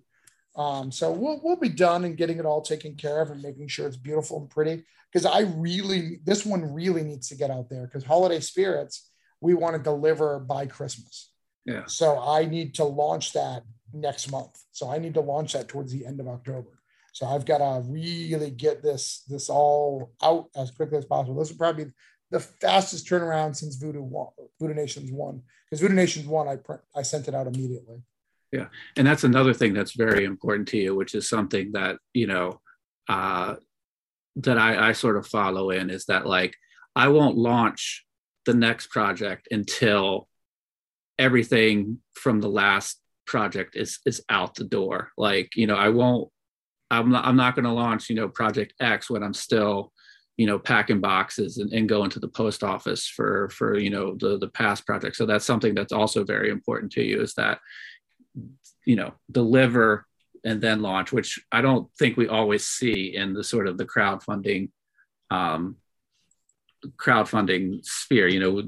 [0.57, 3.69] Um, so we'll we'll be done and getting it all taken care of and making
[3.69, 4.85] sure it's beautiful and pretty.
[5.13, 9.55] Because I really this one really needs to get out there because holiday spirits we
[9.55, 11.31] want to deliver by Christmas.
[11.65, 11.85] Yeah.
[11.87, 14.59] So I need to launch that next month.
[14.73, 16.71] So I need to launch that towards the end of October.
[17.13, 21.39] So I've got to really get this this all out as quickly as possible.
[21.39, 21.91] This will probably be
[22.31, 24.31] the fastest turnaround since Voodoo one,
[24.61, 25.43] Voodoo Nations one.
[25.65, 26.59] Because Voodoo Nations one, I
[26.97, 28.03] I sent it out immediately.
[28.55, 32.29] Yeah, and that's another thing that's very important to you, which is something that you
[32.29, 32.61] know
[33.09, 33.57] uh,
[34.37, 36.55] that I, I sort of follow in is that like
[36.95, 38.05] I won't launch
[38.47, 40.29] the next project until
[41.19, 45.11] everything from the last project is is out the door.
[45.19, 46.31] Like you know, I won't.
[46.93, 47.25] I'm not.
[47.25, 49.93] I'm not going to launch you know project X when I'm still
[50.37, 54.15] you know packing boxes and, and going to the post office for for you know
[54.15, 57.61] the the past project so that's something that's also very important to you is that
[58.85, 60.07] you know deliver
[60.45, 63.87] and then launch which i don't think we always see in the sort of the
[63.87, 64.71] crowdfunding
[65.31, 65.77] um
[66.97, 68.29] crowdfunding sphere.
[68.29, 68.63] You know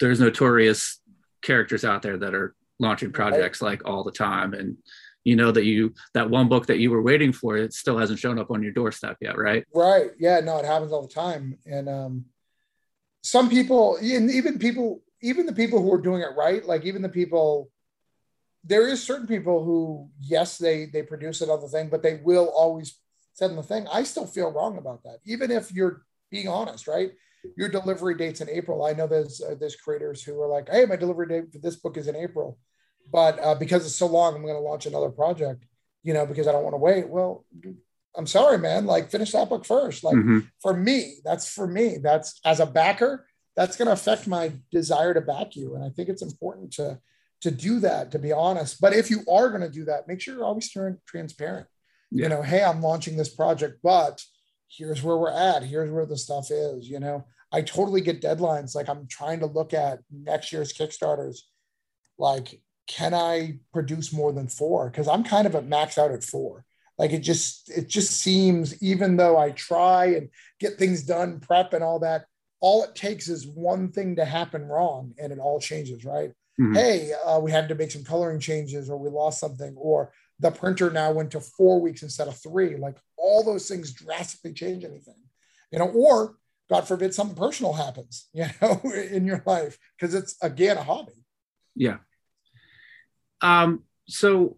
[0.00, 1.00] there's notorious
[1.42, 4.54] characters out there that are launching projects like all the time.
[4.54, 4.76] And
[5.24, 8.18] you know that you that one book that you were waiting for it still hasn't
[8.18, 9.64] shown up on your doorstep yet right?
[9.74, 10.10] Right.
[10.18, 11.58] Yeah no it happens all the time.
[11.66, 12.24] And um
[13.22, 17.00] some people and even people even the people who are doing it right like even
[17.00, 17.70] the people
[18.64, 22.98] there is certain people who yes they they produce another thing but they will always
[23.32, 27.12] send the thing i still feel wrong about that even if you're being honest right
[27.56, 30.84] your delivery dates in april i know there's uh, there's creators who are like hey
[30.86, 32.58] my delivery date for this book is in april
[33.10, 35.64] but uh, because it's so long, I'm going to launch another project,
[36.02, 37.08] you know, because I don't want to wait.
[37.08, 37.44] Well,
[38.16, 38.86] I'm sorry, man.
[38.86, 40.04] Like, finish that book first.
[40.04, 40.40] Like, mm-hmm.
[40.62, 41.98] for me, that's for me.
[42.02, 45.74] That's as a backer, that's going to affect my desire to back you.
[45.74, 46.98] And I think it's important to
[47.40, 48.80] to do that, to be honest.
[48.80, 50.70] But if you are going to do that, make sure you're always
[51.06, 51.66] transparent.
[52.10, 52.24] Yeah.
[52.24, 54.22] You know, hey, I'm launching this project, but
[54.68, 55.62] here's where we're at.
[55.62, 56.88] Here's where the stuff is.
[56.88, 58.74] You know, I totally get deadlines.
[58.74, 61.38] Like, I'm trying to look at next year's Kickstarters.
[62.18, 64.90] Like, can I produce more than four?
[64.90, 66.64] Because I'm kind of at max out at four.
[66.98, 70.28] Like it just it just seems even though I try and
[70.60, 72.26] get things done, prep and all that,
[72.60, 76.32] all it takes is one thing to happen wrong and it all changes, right?
[76.60, 76.74] Mm-hmm.
[76.74, 80.50] Hey, uh, we had to make some coloring changes, or we lost something, or the
[80.50, 82.76] printer now went to four weeks instead of three.
[82.76, 85.16] Like all those things drastically change anything,
[85.72, 86.36] you know, or
[86.70, 91.12] God forbid something personal happens, you know, in your life because it's again a hobby.
[91.74, 91.96] Yeah,
[93.44, 94.56] um, so,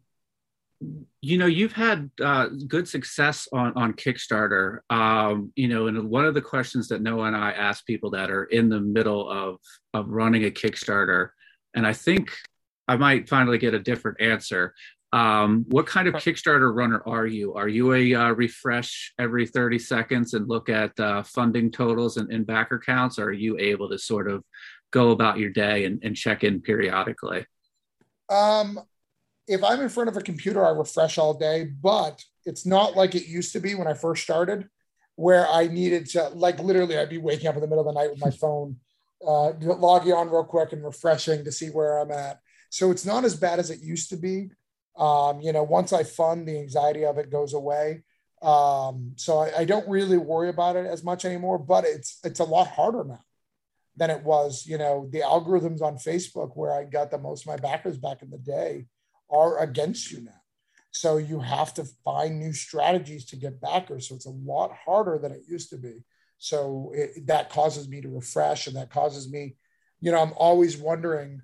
[1.20, 4.78] you know, you've had uh, good success on on Kickstarter.
[4.90, 8.30] Um, you know, and one of the questions that Noah and I ask people that
[8.30, 9.58] are in the middle of
[9.92, 11.30] of running a Kickstarter,
[11.76, 12.32] and I think
[12.88, 14.74] I might finally get a different answer.
[15.12, 17.54] Um, what kind of Kickstarter runner are you?
[17.54, 22.32] Are you a uh, refresh every 30 seconds and look at uh, funding totals and,
[22.32, 23.18] and backer counts?
[23.18, 24.42] Or are you able to sort of
[24.90, 27.46] go about your day and, and check in periodically?
[28.28, 28.80] Um,
[29.46, 33.14] if I'm in front of a computer, I refresh all day, but it's not like
[33.14, 34.68] it used to be when I first started,
[35.14, 38.00] where I needed to, like, literally, I'd be waking up in the middle of the
[38.00, 38.76] night with my phone,
[39.24, 42.40] uh, logging on real quick and refreshing to see where I'm at.
[42.70, 44.50] So it's not as bad as it used to be.
[44.98, 48.02] Um, you know, once I fund, the anxiety of it goes away.
[48.42, 52.40] Um, so I, I don't really worry about it as much anymore, but it's it's
[52.40, 53.24] a lot harder now
[53.96, 54.66] than it was.
[54.66, 58.22] You know, the algorithms on Facebook where I got the most of my backers back
[58.22, 58.86] in the day
[59.30, 60.42] are against you now.
[60.90, 64.08] So you have to find new strategies to get backers.
[64.08, 66.02] So it's a lot harder than it used to be.
[66.38, 69.56] So it, that causes me to refresh and that causes me,
[70.00, 71.42] you know, I'm always wondering,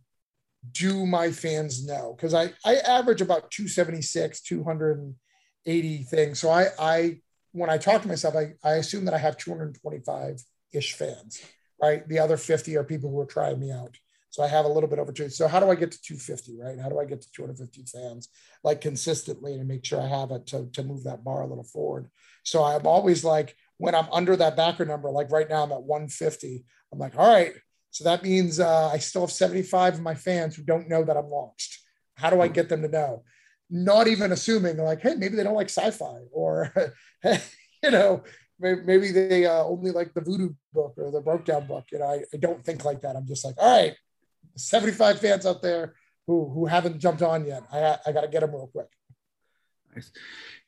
[0.71, 2.15] do my fans know?
[2.17, 6.39] Because I, I average about 276, 280 things.
[6.39, 7.21] So I, I,
[7.53, 11.43] when I talk to myself, I, I assume that I have 225 ish fans
[11.83, 12.09] right?
[12.09, 13.99] The other 50 are people who are trying me out.
[14.31, 15.29] So I have a little bit over two.
[15.29, 16.79] So how do I get to 250, right?
[16.79, 18.29] How do I get to 250 fans
[18.65, 21.65] like consistently and make sure I have it to, to move that bar a little
[21.65, 22.09] forward?
[22.45, 25.83] So I'm always like, when I'm under that backer number, like right now I'm at
[25.83, 27.55] 150, I'm like, all right.
[27.91, 31.17] So that means uh, I still have 75 of my fans who don't know that
[31.17, 31.79] I'm launched.
[32.17, 33.23] How do I get them to know?
[33.71, 36.73] Not even assuming like, hey, maybe they don't like sci-fi or,
[37.25, 38.23] you know,
[38.59, 41.87] maybe they uh, only like the voodoo book or the broke down book.
[41.91, 43.17] You know, I, I don't think like that.
[43.17, 43.95] I'm just like, all right,
[44.57, 45.95] 75 fans out there
[46.27, 47.65] who who haven't jumped on yet.
[47.73, 48.89] I I got to get them real quick.
[49.95, 50.11] Nice.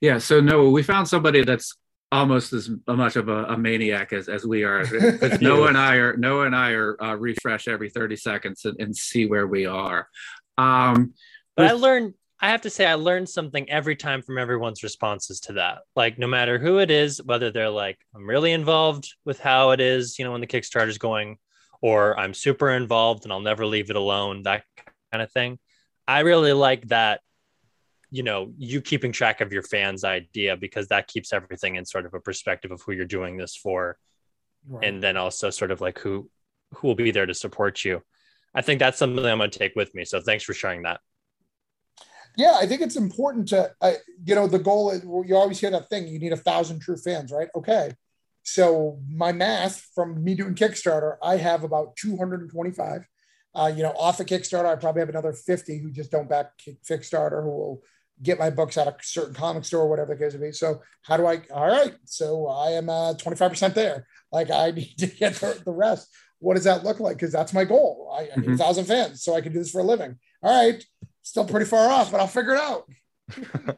[0.01, 0.19] Yeah.
[0.19, 1.77] So no, we found somebody that's
[2.15, 4.85] almost as much of a, a maniac as, as we are.
[5.41, 8.97] Noah and I are Noah and I are uh, refresh every 30 seconds and, and
[8.97, 10.09] see where we are.
[10.57, 11.15] Um,
[11.57, 15.41] but I learned I have to say, I learned something every time from everyone's responses
[15.41, 15.79] to that.
[15.97, 19.81] Like, no matter who it is, whether they're like, I'm really involved with how it
[19.81, 21.39] is, you know, when the Kickstarter's going,
[21.81, 24.65] or I'm super involved and I'll never leave it alone, that
[25.11, 25.59] kind of thing.
[26.07, 27.21] I really like that,
[28.15, 32.07] you know, you keeping track of your fans' idea because that keeps everything in sort
[32.07, 33.99] of a perspective of who you're doing this for.
[34.69, 34.87] Right.
[34.87, 36.31] And then also sort of like who
[36.75, 38.03] who will be there to support you.
[38.55, 40.05] I think that's something I'm going to take with me.
[40.05, 41.01] So thanks for sharing that.
[42.37, 43.95] Yeah, I think it's important to, uh,
[44.25, 46.97] you know, the goal is you always hear that thing, you need a thousand true
[46.97, 47.49] fans, right?
[47.57, 47.95] Okay.
[48.45, 53.09] So my math from me doing Kickstarter, I have about 225.
[53.57, 56.53] Uh, you know, off of Kickstarter, I probably have another 50 who just don't back
[56.89, 57.83] Kickstarter who will
[58.23, 60.53] get my books at a certain comic store or whatever the case may be.
[60.53, 61.95] So how do I, all right.
[62.05, 64.07] So I am uh, 25% there.
[64.33, 66.09] Like I need to get the, the rest.
[66.39, 67.17] What does that look like?
[67.17, 68.13] Because that's my goal.
[68.13, 68.53] I, I need mm-hmm.
[68.55, 70.19] a thousand fans so I can do this for a living.
[70.43, 70.85] All right
[71.25, 72.89] still pretty far off, but I'll figure it out.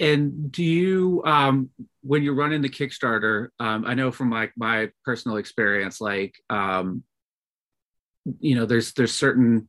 [0.00, 1.70] and do you, um,
[2.02, 7.04] when you're running the Kickstarter, um, I know from like my personal experience, like, um,
[8.40, 9.68] you know, there's there's certain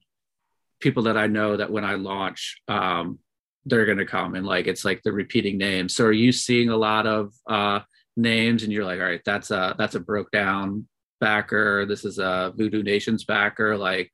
[0.79, 3.19] people that I know that when I launch, um,
[3.65, 5.95] they're going to come and like it's like the repeating names.
[5.95, 7.79] So are you seeing a lot of uh,
[8.15, 10.87] names and you're like, all right, that's a that's a broke down
[11.19, 11.85] backer.
[11.85, 13.77] This is a Voodoo Nations backer.
[13.77, 14.11] Like,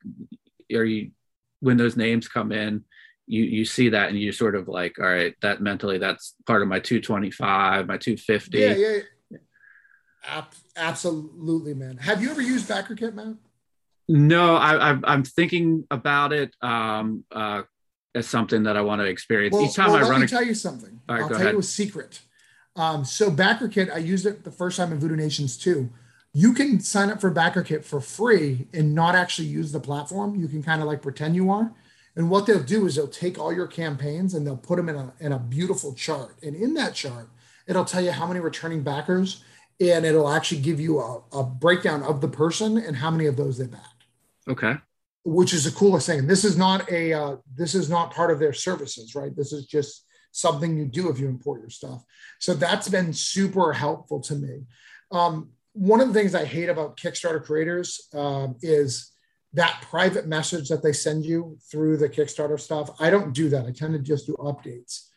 [0.74, 1.10] are you
[1.60, 2.84] when those names come in,
[3.26, 6.62] you you see that and you sort of like, all right, that mentally that's part
[6.62, 8.58] of my 225, my 250.
[8.58, 8.98] Yeah, yeah.
[9.30, 10.44] yeah.
[10.76, 11.98] absolutely, man.
[11.98, 13.38] Have you ever used BackerKit, man?
[14.08, 17.62] No, I, I am thinking about it um, uh,
[18.14, 19.54] as something that I want to experience.
[19.54, 20.28] Well, Each time well, I let run, me a...
[20.28, 21.00] tell you something.
[21.08, 21.52] I'll tell ahead.
[21.54, 22.20] you a secret.
[22.76, 25.90] Um, so BackerKit, I used it the first time in Voodoo Nations too
[26.34, 30.34] you can sign up for BackerKit for free and not actually use the platform.
[30.34, 31.72] You can kind of like pretend you are.
[32.16, 34.96] And what they'll do is they'll take all your campaigns and they'll put them in
[34.96, 36.36] a, in a beautiful chart.
[36.42, 37.28] And in that chart,
[37.66, 39.44] it'll tell you how many returning backers
[39.80, 43.36] and it'll actually give you a, a breakdown of the person and how many of
[43.36, 44.04] those they backed.
[44.48, 44.74] Okay.
[45.24, 46.26] Which is the coolest thing.
[46.26, 49.34] This is not a uh, this is not part of their services, right?
[49.36, 52.02] This is just something you do if you import your stuff.
[52.40, 54.62] So that's been super helpful to me.
[55.12, 59.12] Um, one of the things I hate about Kickstarter creators um, is
[59.54, 62.90] that private message that they send you through the Kickstarter stuff.
[62.98, 63.66] I don't do that.
[63.66, 65.08] I tend to just do updates.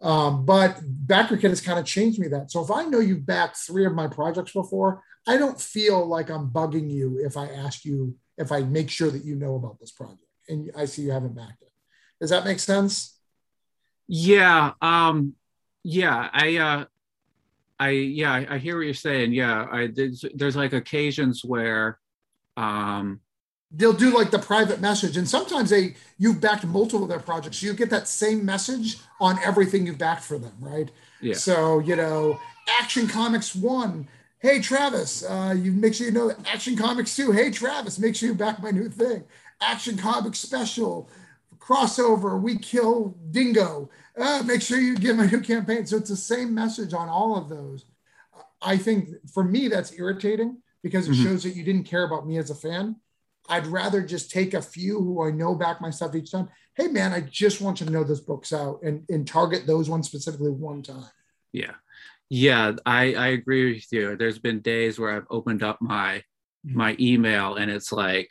[0.00, 2.50] Um, but BackerKit has kind of changed me that.
[2.50, 6.30] So if I know you've backed three of my projects before, I don't feel like
[6.30, 9.78] I'm bugging you if I ask you, if I make sure that you know about
[9.80, 11.70] this project and I see you haven't backed it.
[12.20, 13.18] Does that make sense?
[14.06, 14.72] Yeah.
[14.80, 15.34] Um,
[15.82, 16.28] yeah.
[16.32, 16.84] I, uh,
[17.78, 19.32] I yeah, I, I, hear what you're saying.
[19.32, 21.98] Yeah, I there's, there's like occasions where
[22.56, 23.20] um
[23.72, 27.58] they'll do like the private message and sometimes they you've backed multiple of their projects
[27.58, 31.80] so you get that same message on everything you've backed for them right yeah so
[31.80, 34.06] you know action comics one
[34.44, 38.28] hey travis uh, you make sure you know action comics two hey travis make sure
[38.28, 39.24] you back my new thing
[39.60, 41.10] action comics special
[41.58, 45.86] crossover we kill dingo uh, make sure you get my new campaign.
[45.86, 47.84] So it's the same message on all of those.
[48.62, 51.24] I think for me, that's irritating because it mm-hmm.
[51.24, 52.96] shows that you didn't care about me as a fan.
[53.48, 56.48] I'd rather just take a few who I know back my stuff each time.
[56.76, 59.90] Hey, man, I just want you to know this book's out and, and target those
[59.90, 61.10] ones specifically one time.
[61.52, 61.72] Yeah.
[62.30, 64.16] Yeah, I, I agree with you.
[64.16, 66.22] There's been days where I've opened up my
[66.66, 66.76] mm-hmm.
[66.76, 68.28] my email and it's like,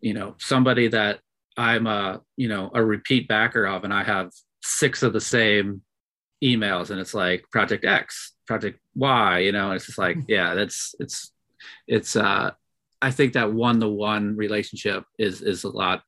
[0.00, 1.20] you know, somebody that
[1.56, 4.30] I'm a, you know, a repeat backer of and I have
[4.62, 5.82] six of the same
[6.42, 10.54] emails and it's like project x project y you know and it's just like yeah
[10.54, 11.32] that's it's
[11.86, 12.50] it's uh
[13.00, 16.02] i think that one-to-one relationship is is a lot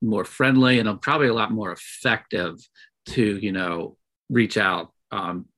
[0.00, 2.56] more friendly and probably a lot more effective
[3.06, 3.96] to you know
[4.30, 4.93] reach out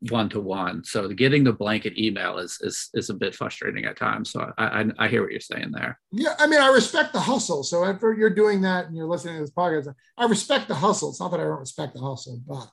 [0.00, 0.84] one to one.
[0.84, 4.30] So getting the blanket email is is is a bit frustrating at times.
[4.30, 5.98] So I, I, I hear what you're saying there.
[6.12, 7.62] Yeah, I mean I respect the hustle.
[7.62, 11.10] So if you're doing that and you're listening to this podcast, I respect the hustle.
[11.10, 12.70] It's not that I don't respect the hustle, but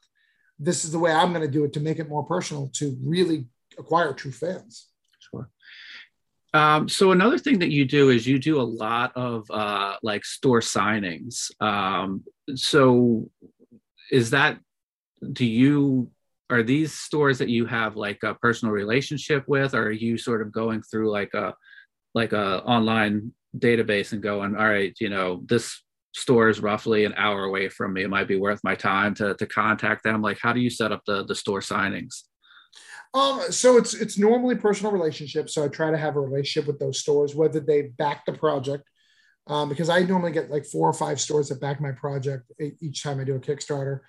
[0.60, 2.98] this is the way I'm going to do it to make it more personal to
[3.04, 4.88] really acquire true fans.
[5.20, 5.50] Sure.
[6.54, 10.24] Um, so another thing that you do is you do a lot of uh, like
[10.24, 11.50] store signings.
[11.60, 12.24] Um,
[12.56, 13.30] so
[14.12, 14.60] is that
[15.32, 16.12] do you
[16.54, 20.42] are these stores that you have like a personal relationship with or are you sort
[20.42, 21.54] of going through like a
[22.14, 25.84] like a online database and going all right you know this
[26.14, 28.04] store is roughly an hour away from me.
[28.04, 30.22] It might be worth my time to, to contact them.
[30.22, 32.24] Like how do you set up the the store signings?
[33.14, 35.54] Um, so it's it's normally personal relationships.
[35.54, 38.84] So I try to have a relationship with those stores, whether they back the project,
[39.48, 43.04] um, because I normally get like four or five stores that back my project each
[43.04, 44.00] time I do a Kickstarter,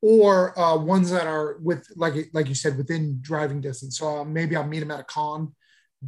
[0.00, 3.98] or uh, ones that are with like like you said within driving distance.
[3.98, 5.54] So uh, maybe I'll meet them at a con,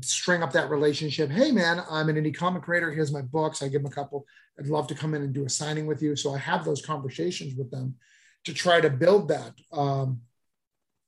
[0.01, 1.31] string up that relationship.
[1.31, 2.91] Hey man, I'm an indie comic creator.
[2.91, 3.63] Here's my books.
[3.63, 4.27] I give them a couple.
[4.59, 6.15] I'd love to come in and do a signing with you.
[6.17, 7.97] So I have those conversations with them
[8.45, 9.53] to try to build that.
[9.73, 10.23] Um,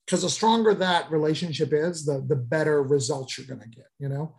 [0.04, 3.86] because the stronger that relationship is, the the better results you're going to get.
[3.98, 4.34] You know,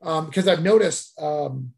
[0.00, 1.72] because um, I've noticed um,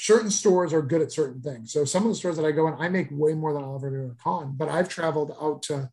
[0.00, 1.72] certain stores are good at certain things.
[1.72, 3.74] So some of the stores that I go in, I make way more than I'll
[3.74, 4.54] ever do con.
[4.56, 5.90] But I've traveled out to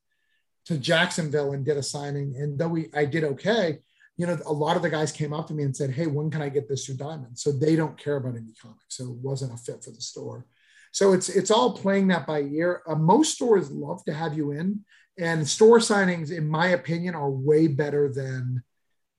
[0.65, 3.79] to Jacksonville and did a signing, and though we I did okay,
[4.17, 6.29] you know, a lot of the guys came up to me and said, "Hey, when
[6.29, 9.17] can I get this through Diamond?" So they don't care about indie comics, so it
[9.17, 10.45] wasn't a fit for the store.
[10.91, 12.81] So it's it's all playing that by ear.
[12.87, 14.85] Uh, most stores love to have you in,
[15.17, 18.63] and store signings, in my opinion, are way better than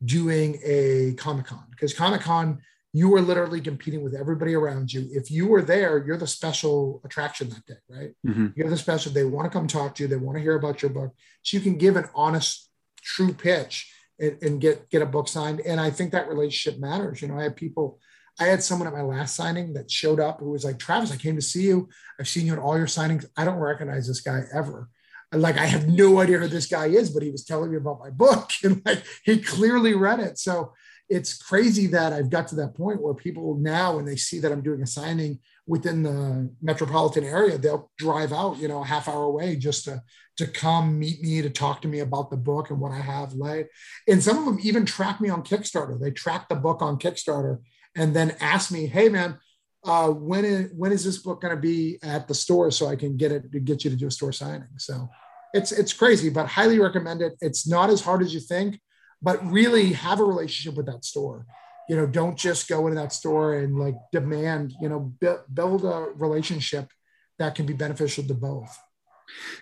[0.04, 2.60] doing a Comic Con because Comic Con
[2.96, 5.06] you are literally competing with everybody around you.
[5.12, 8.14] If you were there, you're the special attraction that day, right?
[8.26, 8.46] Mm-hmm.
[8.56, 9.12] You're the special.
[9.12, 10.08] They want to come talk to you.
[10.08, 11.14] They want to hear about your book.
[11.42, 12.70] So you can give an honest,
[13.02, 15.60] true pitch and, and get get a book signed.
[15.60, 17.20] And I think that relationship matters.
[17.20, 17.98] You know, I had people.
[18.40, 21.16] I had someone at my last signing that showed up who was like, Travis, I
[21.16, 21.90] came to see you.
[22.18, 23.26] I've seen you at all your signings.
[23.36, 24.88] I don't recognize this guy ever
[25.32, 28.00] like I have no idea who this guy is, but he was telling me about
[28.00, 30.38] my book and like he clearly read it.
[30.38, 30.72] So
[31.08, 34.50] it's crazy that I've got to that point where people now, when they see that
[34.50, 39.08] I'm doing a signing within the metropolitan area, they'll drive out, you know, a half
[39.08, 40.02] hour away just to
[40.38, 43.32] to come meet me to talk to me about the book and what I have
[43.32, 43.68] laid.
[44.06, 45.98] And some of them even track me on Kickstarter.
[45.98, 47.60] They track the book on Kickstarter
[47.94, 49.38] and then ask me, "Hey, man,
[49.84, 52.96] uh, when is when is this book going to be at the store so I
[52.96, 55.08] can get it to get you to do a store signing?" So
[55.54, 57.36] it's it's crazy, but highly recommend it.
[57.40, 58.80] It's not as hard as you think
[59.22, 61.46] but really have a relationship with that store.
[61.88, 65.12] You know don't just go into that store and like demand you know
[65.52, 66.90] build a relationship
[67.38, 68.76] that can be beneficial to both.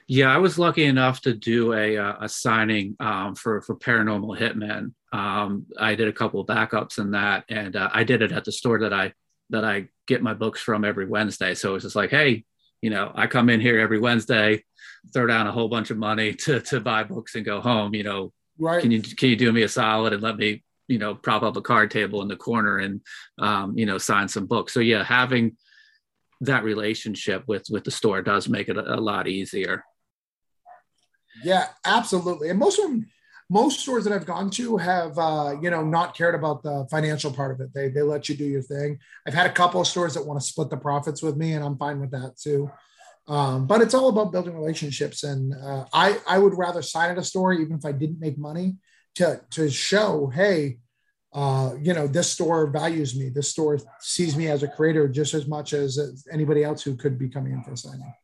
[0.06, 4.38] Yeah i was lucky enough to do a, uh, a signing um, for for paranormal
[4.38, 8.32] hitman um, i did a couple of backups in that and uh, i did it
[8.32, 9.12] at the store that i
[9.50, 11.54] that i get my books from every wednesday.
[11.54, 12.44] So it's just like hey
[12.82, 14.62] you know i come in here every wednesday
[15.14, 18.02] throw down a whole bunch of money to to buy books and go home you
[18.02, 18.80] know Right.
[18.80, 21.56] Can you can you do me a solid and let me you know prop up
[21.56, 23.00] a card table in the corner and
[23.38, 24.72] um, you know sign some books?
[24.72, 25.56] So yeah, having
[26.40, 29.84] that relationship with with the store does make it a, a lot easier.
[31.42, 32.50] Yeah, absolutely.
[32.50, 33.06] And most of them,
[33.50, 37.32] most stores that I've gone to have, uh, you know, not cared about the financial
[37.32, 37.74] part of it.
[37.74, 38.98] They they let you do your thing.
[39.26, 41.64] I've had a couple of stores that want to split the profits with me, and
[41.64, 42.70] I'm fine with that too.
[43.26, 45.22] Um, but it's all about building relationships.
[45.22, 48.36] And uh, I, I would rather sign at a store, even if I didn't make
[48.36, 48.76] money,
[49.16, 50.78] to, to show, hey,
[51.32, 53.28] uh, you know, this store values me.
[53.28, 57.18] This store sees me as a creator just as much as, anybody else who could
[57.18, 58.14] be coming in for a signing.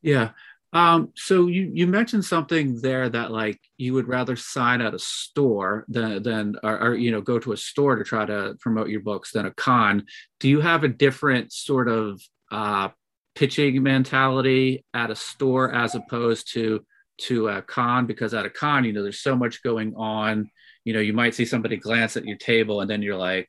[0.00, 0.30] Yeah.
[0.72, 4.98] Um, so you, you mentioned something there that like you would rather sign at a
[4.98, 8.88] store than than or, or, you know go to a store to try to promote
[8.88, 10.04] your books than a con.
[10.38, 12.20] Do you have a different sort of
[12.50, 12.88] uh,
[13.36, 16.84] pitching mentality at a store as opposed to
[17.18, 20.50] to a con because at a con you know there's so much going on.
[20.84, 23.48] You know you might see somebody glance at your table and then you're like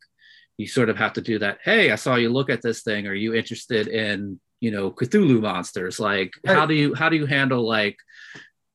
[0.58, 3.08] you sort of have to do that hey i saw you look at this thing.
[3.08, 6.00] Are you interested in you know cthulhu monsters?
[6.00, 7.98] Like how do you how do you handle like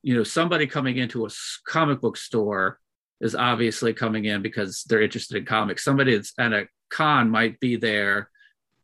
[0.03, 1.31] you know somebody coming into a
[1.67, 2.79] comic book store
[3.21, 5.85] is obviously coming in because they're interested in comics.
[5.85, 8.29] Somebody that's at a con might be there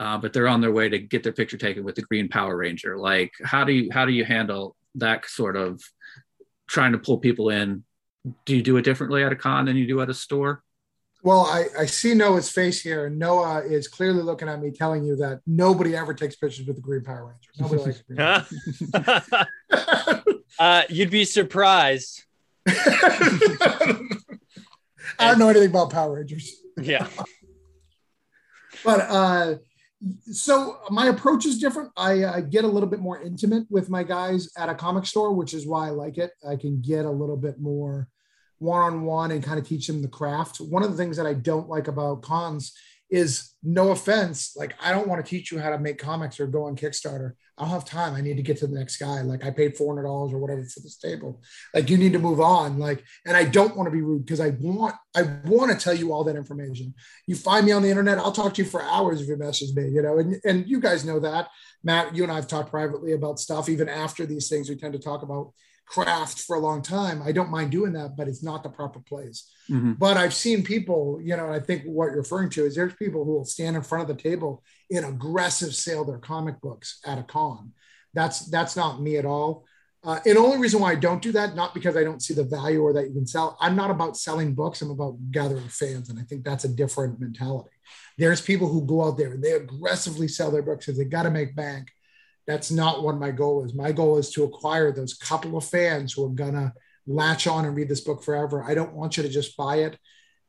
[0.01, 2.57] uh, but they're on their way to get their picture taken with the Green Power
[2.57, 2.97] Ranger.
[2.97, 5.83] Like, how do you how do you handle that sort of
[6.69, 7.85] trying to pull people in?
[8.45, 10.63] Do you do it differently at a con than you do at a store?
[11.23, 15.05] Well, I, I see Noah's face here, and Noah is clearly looking at me, telling
[15.05, 17.51] you that nobody ever takes pictures with the Green Power Ranger.
[17.59, 18.21] Nobody likes Green
[20.61, 22.25] uh, you'd be surprised.
[25.19, 26.55] I don't know anything about Power Rangers.
[26.81, 27.09] Yeah.
[28.85, 29.55] but uh,
[30.31, 31.91] so my approach is different.
[31.97, 35.33] I, I, get a little bit more intimate with my guys at a comic store,
[35.33, 36.31] which is why I like it.
[36.49, 38.09] I can get a little bit more
[38.59, 40.61] one-on-one and kind of teach them the craft.
[40.61, 42.73] One of the things that I don't like about cons
[43.11, 44.55] is no offense.
[44.57, 47.33] Like I don't want to teach you how to make comics or go on Kickstarter.
[47.57, 48.15] I don't have time.
[48.15, 49.21] I need to get to the next guy.
[49.23, 51.43] Like I paid four hundred dollars or whatever for this table.
[51.75, 52.79] Like you need to move on.
[52.79, 55.95] Like, and I don't want to be rude because I want I want to tell
[55.95, 56.95] you all that information.
[57.27, 58.19] You find me on the internet.
[58.19, 59.89] I'll talk to you for hours if you message me.
[59.89, 61.49] You know, and and you guys know that.
[61.83, 63.69] Matt, you and I have talked privately about stuff.
[63.69, 65.53] Even after these things, we tend to talk about
[65.89, 67.23] craft for a long time.
[67.23, 69.51] I don't mind doing that, but it's not the proper place.
[69.71, 69.99] Mhm.
[69.99, 72.95] But I've seen people, you know, and I think what you're referring to is there's
[72.95, 77.01] people who will stand in front of the table and aggressive sale their comic books
[77.07, 77.73] at a con.
[78.15, 79.65] That's that's not me at all.
[80.05, 82.33] Uh, and the only reason why I don't do that, not because I don't see
[82.33, 83.57] the value or that you can sell.
[83.61, 84.81] I'm not about selling books.
[84.81, 87.71] I'm about gathering fans, and I think that's a different mentality.
[88.17, 91.25] There's people who go out there and they aggressively sell their books because they got
[91.25, 91.91] to make bank.
[92.49, 93.75] That's not what my goal is.
[93.75, 96.73] My goal is to acquire those couple of fans who are gonna
[97.07, 98.65] latch on and read this book forever.
[98.65, 99.99] I don't want you to just buy it,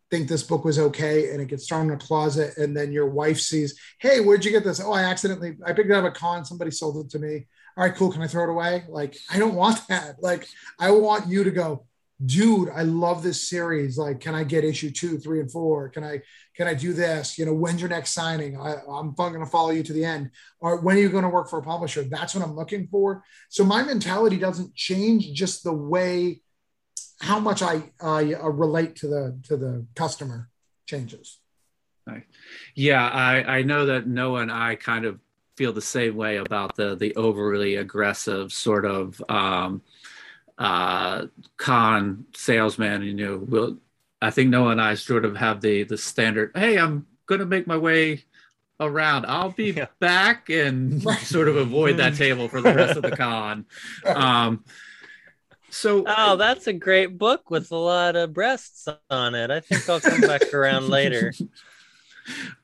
[0.09, 3.09] think this book was okay, and it gets thrown in a closet, and then your
[3.09, 4.79] wife sees, "Hey, where'd you get this?
[4.79, 6.45] Oh, I accidentally I picked it up at a con.
[6.45, 7.47] Somebody sold it to me.
[7.77, 8.11] All right, cool.
[8.11, 8.85] Can I throw it away?
[8.87, 10.23] Like, I don't want that.
[10.23, 10.47] Like,
[10.79, 11.85] I want you to go,
[12.25, 12.69] dude.
[12.69, 13.97] I love this series.
[13.97, 15.89] Like, can I get issue two, three, and four?
[15.89, 16.21] Can I
[16.55, 17.37] can I do this?
[17.37, 18.59] You know, when's your next signing?
[18.59, 20.31] I, I'm going to follow you to the end.
[20.59, 22.03] Or when are you going to work for a publisher?
[22.03, 23.23] That's what I'm looking for.
[23.47, 26.41] So my mentality doesn't change, just the way
[27.21, 30.49] how much I uh, relate to the to the customer
[30.85, 31.39] changes.
[32.75, 35.19] Yeah, I, I know that Noah and I kind of
[35.55, 39.81] feel the same way about the the overly aggressive sort of um,
[40.59, 41.25] uh,
[41.57, 43.03] con salesman.
[43.03, 43.77] You know, will
[44.21, 46.51] I think Noah and I sort of have the the standard.
[46.55, 48.25] Hey, I'm going to make my way
[48.79, 49.25] around.
[49.25, 49.87] I'll be Yeah.
[49.99, 53.65] back and sort of avoid that table for the rest of the con.
[54.05, 54.63] Um,
[55.69, 59.51] so Oh, that's a great book with a lot of breasts on it.
[59.51, 61.33] I think I'll come back around later.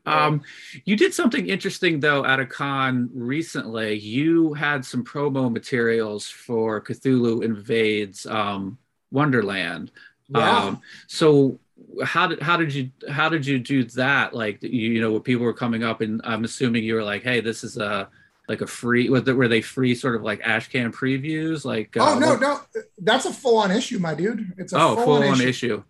[0.06, 0.44] Um,
[0.86, 3.98] you did something interesting though at a con recently.
[3.98, 8.78] You had some promo materials for Cthulhu Invades um,
[9.12, 9.92] Wonderland.
[10.30, 10.58] Yeah.
[10.58, 11.60] Um, so
[12.04, 14.34] how did how did you how did you do that?
[14.34, 17.24] Like you, you know, when people were coming up, and I'm assuming you were like,
[17.24, 18.10] "Hey, this is a
[18.48, 21.66] like a free." Were they free sort of like ashcan previews?
[21.66, 22.62] Like oh uh, no, what- no,
[23.00, 24.54] that's a full on issue, my dude.
[24.58, 25.48] It's a oh, full full on on issue.
[25.48, 25.84] issue.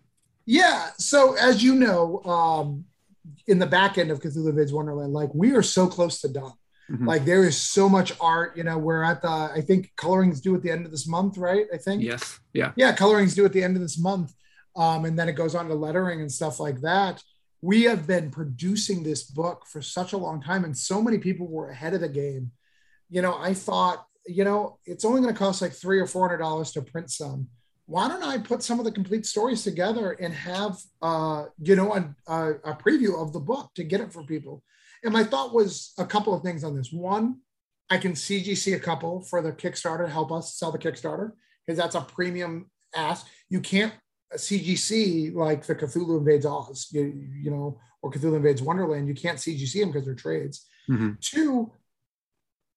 [0.44, 0.90] Yeah.
[0.96, 2.84] So as you know, um,
[3.46, 6.52] in the back end of Cthulhu Invades Wonderland, like we are so close to done.
[6.90, 7.06] Mhm.
[7.06, 8.56] Like there is so much art.
[8.56, 11.36] You know, we're at the I think coloring's due at the end of this month,
[11.36, 11.66] right?
[11.72, 12.02] I think.
[12.02, 12.72] Yes, yeah.
[12.76, 14.32] yeah, coloring's due at the end of this month.
[14.76, 17.22] Um, and then it goes on to lettering and stuff like that.
[17.62, 21.48] We have been producing this book for such a long time, and so many people
[21.48, 22.52] were ahead of the game.
[23.08, 26.28] You know, I thought, you know, it's only going to cost like three or four
[26.28, 27.48] hundred dollars to print some.
[27.86, 31.94] Why don't I put some of the complete stories together and have, uh, you know,
[31.94, 34.62] a, a, a preview of the book to get it for people?
[35.04, 36.92] And my thought was a couple of things on this.
[36.92, 37.38] One,
[37.88, 41.32] I can CGC a couple for the Kickstarter to help us sell the Kickstarter
[41.64, 43.26] because that's a premium ask.
[43.48, 43.94] You can't
[44.34, 49.06] CGC like the Cthulhu Invades Oz, you, you know, or Cthulhu Invades Wonderland.
[49.06, 50.66] You can't CGC them because they're trades.
[50.90, 51.20] Mhm.
[51.20, 51.72] Two,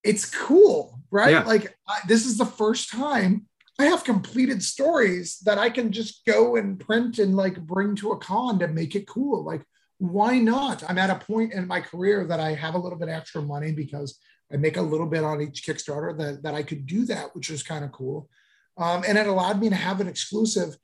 [0.03, 1.32] it's cool, right?
[1.32, 1.43] Yeah.
[1.43, 3.47] Like I, this is the first time
[3.80, 8.11] I have completed stories that I can just go and print and like bring to
[8.11, 9.45] a con to make it cool.
[9.45, 9.63] Like,
[9.99, 10.84] why not?
[10.89, 13.71] I'm at a point in my career that I have a little bit extra money
[13.71, 14.19] because
[14.51, 17.49] I make a little bit on each Kickstarter that, that I could do that, which
[17.49, 18.30] is kind of cool.
[18.77, 20.75] Um, and it allowed me to have an exclusive.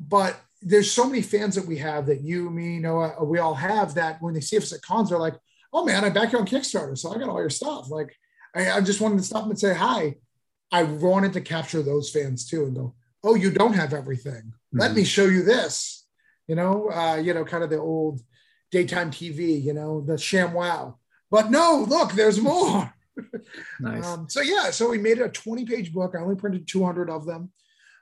[0.00, 3.94] But there's so many fans that we have that you, me, Noah, we all have
[3.94, 5.36] that when they see us at cons, they're like,
[5.72, 6.98] oh man, I'm back here on Kickstarter.
[6.98, 7.88] So I got all your stuff.
[7.88, 8.16] Like,
[8.54, 10.16] I, I just wanted to stop and say hi.
[10.72, 14.52] I wanted to capture those fans too and go, oh, you don't have everything.
[14.72, 14.96] Let Mhm.
[14.96, 16.06] me show you this.
[16.46, 18.22] You know, uh, you know, kind of the old
[18.70, 20.96] daytime TV, you know, the ShamWow.
[21.30, 22.92] But no, look, there's more.
[23.80, 24.04] Nice.
[24.04, 26.14] Um, so yeah, so we made it a 20 page book.
[26.14, 27.50] I only printed 200 of them,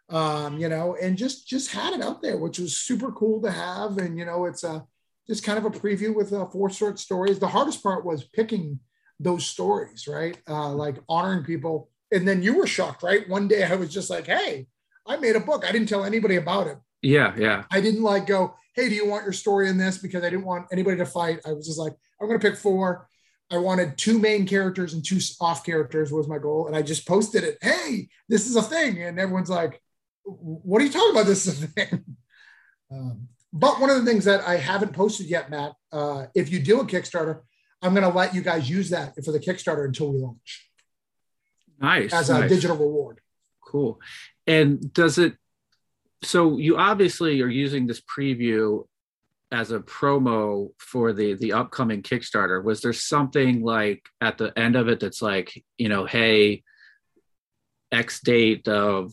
[0.09, 3.51] um, you know, and just just had it out there, which was super cool to
[3.51, 3.99] have.
[3.99, 4.85] And you know, it's a
[5.29, 7.39] just kind of a preview with uh, four short stories.
[7.39, 8.81] The hardest part was picking
[9.21, 10.37] those stories, right?
[10.49, 11.91] Uh, like honoring people.
[12.15, 13.29] And then you were shocked, right?
[13.29, 14.67] One day I was just like, "Hey,
[15.07, 15.65] I made a book.
[15.67, 16.79] I didn't tell anybody about it.
[17.03, 17.65] yeah, yeah.
[17.71, 19.99] I didn't like go, hey, do you want your story in this?
[19.99, 21.41] Because I didn't want anybody to fight.
[21.47, 23.09] I was just like, I'm going to pick four.
[23.51, 26.67] I wanted two main characters and two off characters was my goal.
[26.67, 27.59] And I just posted it.
[27.61, 29.03] Hey, this is a thing.
[29.03, 29.81] And everyone's like,
[30.25, 31.27] what are you talking about?
[31.35, 32.05] This is a thing.
[32.91, 36.59] Um, but one of the things that I haven't posted yet, Matt, uh, if you
[36.59, 37.43] do a Kickstarter,
[37.83, 40.69] I'm going to let you guys use that for the Kickstarter until we launch
[41.81, 42.13] Nice.
[42.13, 42.51] as a nice.
[42.51, 43.21] digital reward.
[43.61, 44.01] Cool.
[44.47, 45.35] And does it
[46.23, 48.87] so you obviously are using this preview
[49.53, 52.63] as a promo for the the upcoming Kickstarter.
[52.63, 56.63] Was there something like at the end of it that's like, you know, hey,
[57.93, 59.13] X date of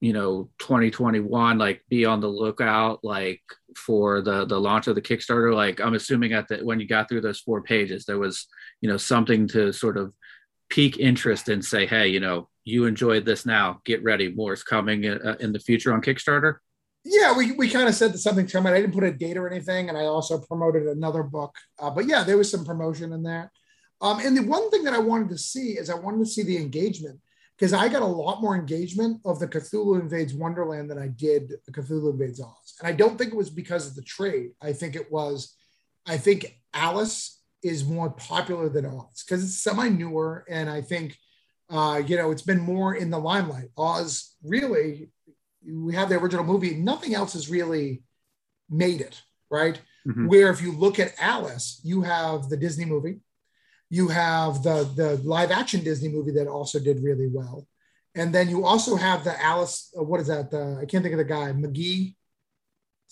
[0.00, 3.40] you know 2021 like be on the lookout like
[3.76, 7.08] for the the launch of the kickstarter like i'm assuming at the when you got
[7.08, 8.48] through those four pages there was
[8.80, 10.12] you know something to sort of
[10.72, 13.80] pique interest and say hey you know you enjoyed this now.
[13.84, 16.56] Get ready, more is coming in, uh, in the future on Kickstarter.
[17.04, 18.72] Yeah, we, we kind of said that something's coming.
[18.72, 21.54] I didn't put a date or anything, and I also promoted another book.
[21.78, 23.50] Uh, but yeah, there was some promotion in there.
[24.00, 26.42] Um, and the one thing that I wanted to see is I wanted to see
[26.42, 27.20] the engagement
[27.58, 31.52] because I got a lot more engagement of the Cthulhu Invades Wonderland than I did
[31.66, 32.74] the Cthulhu Invades Oz.
[32.80, 34.50] And I don't think it was because of the trade.
[34.60, 35.54] I think it was,
[36.06, 40.44] I think Alice is more popular than Oz because it's semi newer.
[40.48, 41.16] And I think,
[41.70, 43.68] uh, you know, it's been more in the limelight.
[43.76, 45.10] Oz really,
[45.64, 48.02] we have the original movie, nothing else has really
[48.68, 49.80] made it, right?
[50.06, 50.26] Mm-hmm.
[50.26, 53.20] Where if you look at Alice, you have the Disney movie,
[53.88, 57.68] you have the the live action Disney movie that also did really well,
[58.14, 59.92] and then you also have the Alice.
[59.96, 60.50] Uh, what is that?
[60.50, 62.16] The I can't think of the guy McGee.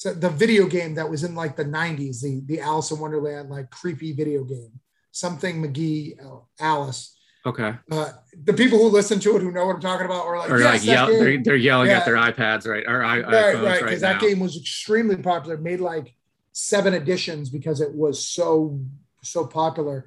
[0.00, 3.50] So the video game that was in like the '90s, the the Alice in Wonderland
[3.50, 4.80] like creepy video game,
[5.10, 7.14] something McGee uh, Alice.
[7.44, 7.74] Okay.
[7.92, 8.12] Uh,
[8.44, 10.58] the people who listen to it who know what I'm talking about are like, or
[10.58, 11.98] yes, like yell, they're, they're, yelling yeah.
[11.98, 12.84] at their iPads, right?
[12.86, 15.58] Or I, right, right, because right that game was extremely popular.
[15.58, 16.14] Made like
[16.52, 18.80] seven editions because it was so
[19.22, 20.06] so popular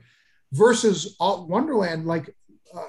[0.53, 2.35] versus Wonderland, like
[2.75, 2.81] uh,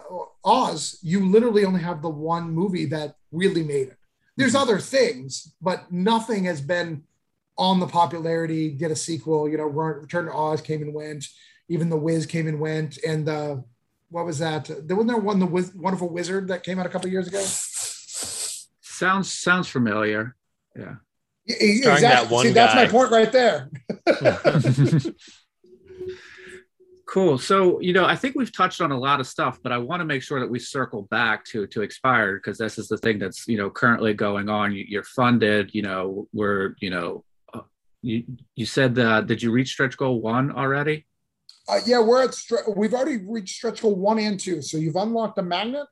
[0.43, 3.99] Oz, you literally only have the one movie that really made it.
[4.37, 4.63] There's mm-hmm.
[4.63, 7.05] other things, but nothing has been
[7.57, 8.71] on the popularity.
[8.71, 11.27] Get a sequel, you know, Return to Oz came and went.
[11.69, 13.57] Even The Wiz came and went, and uh,
[14.11, 14.67] what was that?
[14.67, 17.43] There wasn't there one the Wiz- Wonderful Wizard that came out a couple years ago.
[18.83, 20.37] Sounds sounds familiar.
[20.77, 20.97] Yeah.
[21.47, 22.01] Exactly.
[22.01, 23.71] That See, that's my point right there.
[27.15, 27.39] Cool.
[27.39, 30.01] So, you know, I think we've touched on a lot of stuff, but I want
[30.01, 33.21] to make sure that we circle back to to expired because this is the thing
[33.21, 34.73] that's you know currently going on.
[34.73, 35.73] You, are funded.
[35.73, 37.23] You know, we're you know,
[37.55, 37.61] uh,
[38.03, 38.25] you
[38.57, 41.07] you said that did you reach stretch goal one already?
[41.69, 42.35] Uh, yeah, we're at
[42.77, 44.61] we've already reached stretch goal one and two.
[44.61, 45.87] So you've unlocked a magnet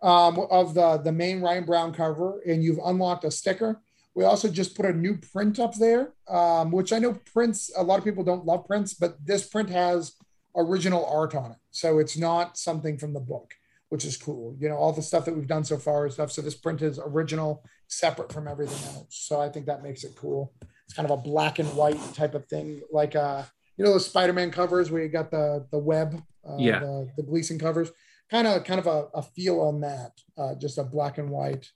[0.00, 3.80] um, of the the main Ryan Brown cover, and you've unlocked a sticker.
[4.14, 7.72] We also just put a new print up there, um, which I know prints.
[7.76, 10.14] A lot of people don't love prints, but this print has
[10.56, 11.58] original art on it.
[11.70, 13.54] So it's not something from the book,
[13.88, 14.56] which is cool.
[14.58, 16.32] You know, all the stuff that we've done so far is stuff.
[16.32, 19.06] So this print is original, separate from everything else.
[19.10, 20.52] So I think that makes it cool.
[20.86, 23.44] It's kind of a black and white type of thing, like uh,
[23.76, 27.22] you know, the Spider-Man covers where you got the the web, uh, yeah, the, the
[27.22, 27.90] Gleason covers.
[28.30, 30.12] Kind of, kind of a, a feel on that.
[30.38, 31.70] Uh, just a black and white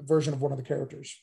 [0.00, 1.22] version of one of the characters.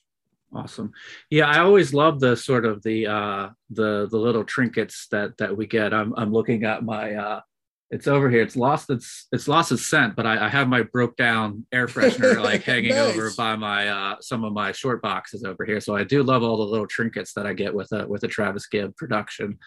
[0.53, 0.93] Awesome.
[1.29, 5.55] Yeah, I always love the sort of the uh the the little trinkets that that
[5.57, 5.93] we get.
[5.93, 7.41] I'm I'm looking at my uh
[7.89, 8.41] it's over here.
[8.41, 11.87] It's lost its it's lost its scent, but I, I have my broke down air
[11.87, 13.13] freshener like hanging nice.
[13.13, 15.81] over by my uh some of my short boxes over here.
[15.81, 18.27] So I do love all the little trinkets that I get with a with a
[18.27, 19.57] Travis Gibb production.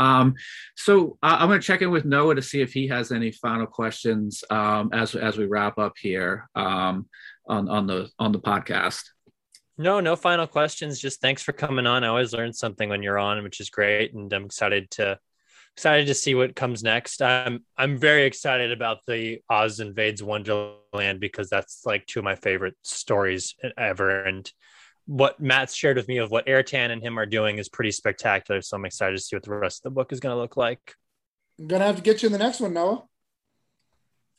[0.00, 0.34] Um,
[0.76, 3.32] so uh, I'm going to check in with Noah to see if he has any
[3.32, 7.08] final questions um, as as we wrap up here um,
[7.48, 9.02] on on the on the podcast.
[9.80, 10.98] No, no final questions.
[10.98, 12.02] Just thanks for coming on.
[12.02, 15.20] I always learn something when you're on, which is great, and I'm excited to
[15.76, 17.22] excited to see what comes next.
[17.22, 22.34] I'm I'm very excited about the Oz invades Wonderland because that's like two of my
[22.34, 24.50] favorite stories ever, and
[25.06, 28.60] what Matt's shared with me of what Airtan and him are doing is pretty spectacular.
[28.60, 30.56] So I'm excited to see what the rest of the book is going to look
[30.56, 30.94] like.
[31.58, 33.04] I'm gonna have to get you in the next one, Noah.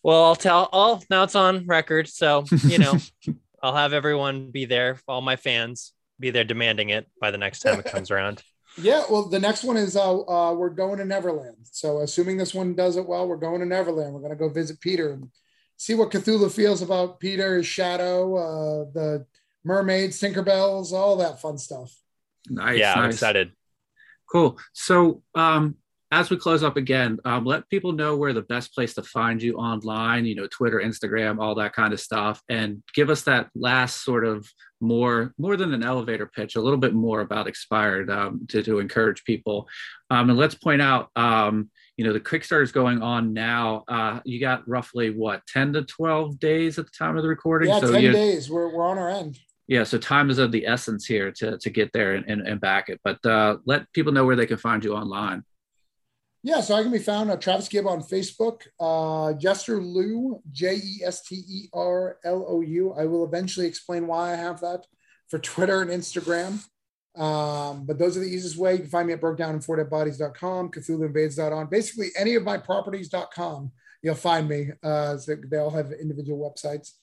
[0.04, 0.68] Well, I'll tell.
[0.74, 2.96] All now it's on record, so you know.
[3.62, 7.60] I'll have everyone be there, all my fans be there demanding it by the next
[7.62, 8.44] time it comes around.
[8.78, 11.58] Yeah, well, the next one is uh, uh, we're going to Neverland.
[11.64, 14.14] So, assuming this one does it well, we're going to Neverland.
[14.14, 15.30] We're going to go visit Peter and
[15.78, 19.26] see what Cthulhu feels about Peter, his shadow, uh, the
[19.64, 21.94] mermaids, Tinkerbells, all that fun stuff.
[22.48, 22.78] Nice.
[22.78, 22.98] Yeah, nice.
[22.98, 23.52] I'm excited.
[24.32, 24.58] Cool.
[24.74, 25.76] So, um,
[26.12, 29.42] as we close up again, um, let people know where the best place to find
[29.42, 33.50] you online, you know, Twitter, Instagram, all that kind of stuff, and give us that
[33.54, 38.10] last sort of more, more than an elevator pitch, a little bit more about Expired
[38.10, 39.68] um, to, to encourage people.
[40.10, 43.84] Um, and let's point out, um, you know, the Kickstarter is going on now.
[43.88, 47.70] Uh, you got roughly what, 10 to 12 days at the time of the recording?
[47.70, 48.50] Yeah, so 10 you, days.
[48.50, 51.70] We're, we're on our end yeah so time is of the essence here to, to
[51.70, 54.58] get there and, and, and back it but uh, let people know where they can
[54.58, 55.44] find you online
[56.42, 58.62] yeah, so I can be found at Travis Gibb on Facebook.
[58.80, 62.94] Uh, Jester Lou, J E S T E R L O U.
[62.94, 64.86] I will eventually explain why I have that
[65.28, 66.64] for Twitter and Instagram.
[67.18, 68.74] Um, but those are the easiest way.
[68.74, 73.72] You can find me at brokedown4deadbodies.com, CthulhuInvades.on, basically any of my properties.com,
[74.02, 74.70] you'll find me.
[74.82, 76.94] Uh, so they all have individual websites.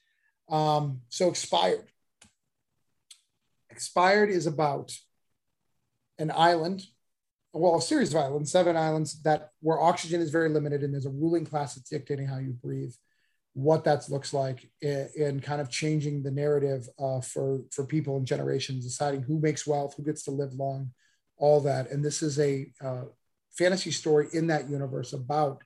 [0.49, 1.91] Um, so expired.
[3.69, 4.97] Expired is about
[6.19, 6.87] an island
[7.59, 11.07] well, a series of islands, seven islands that where oxygen is very limited, and there's
[11.07, 12.95] a ruling class that's dictating how you breathe.
[13.57, 18.27] what that looks like in, kind of changing the narrative uh, for for people and
[18.27, 20.91] generations, deciding who makes wealth, who gets to live long,
[21.39, 21.91] all that.
[21.91, 23.05] And this is a uh,
[23.57, 25.63] fantasy story in that universe about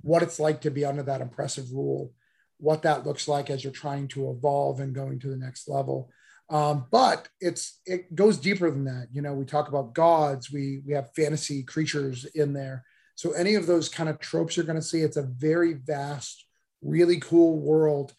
[0.00, 2.14] what it's like to be under that oppressive rule,
[2.56, 6.08] what that looks like as you're trying to evolve and going to the next level.
[6.50, 9.08] Um, but it's it goes deeper than that.
[9.12, 12.84] You know, we talk about gods, we we have fantasy creatures in there.
[13.16, 16.44] So any of those kind of tropes you're going to see, it's a very vast,
[16.82, 18.12] really cool world.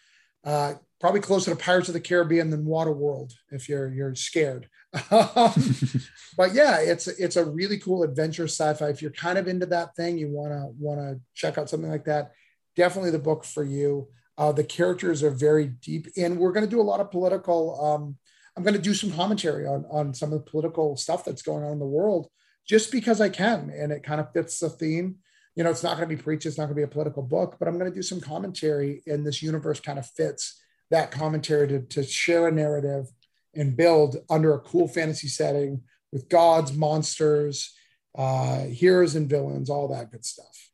[0.44, 4.70] Uh, probably closer to Pirates of the Caribbean than Waterworld if you're you're scared.
[5.10, 8.90] but yeah, it's it's a really cool adventure sci-fi.
[8.90, 12.32] If you're kind of into that thing, you wanna wanna check out something like that.
[12.76, 14.08] Definitely the book for you.
[14.38, 17.84] Uh, the characters are very deep, and we're going to do a lot of political.
[17.84, 18.18] Um,
[18.58, 21.64] I'm going to do some commentary on on some of the political stuff that's going
[21.64, 22.28] on in the world,
[22.68, 25.18] just because I can, and it kind of fits the theme.
[25.56, 26.46] You know, it's not going to be preached.
[26.46, 29.02] It's not going to be a political book, but I'm going to do some commentary,
[29.08, 33.08] and this universe kind of fits that commentary to, to share a narrative
[33.54, 35.82] and build under a cool fantasy setting
[36.12, 37.74] with gods, monsters,
[38.18, 40.65] uh, heroes, and villains, all that good stuff.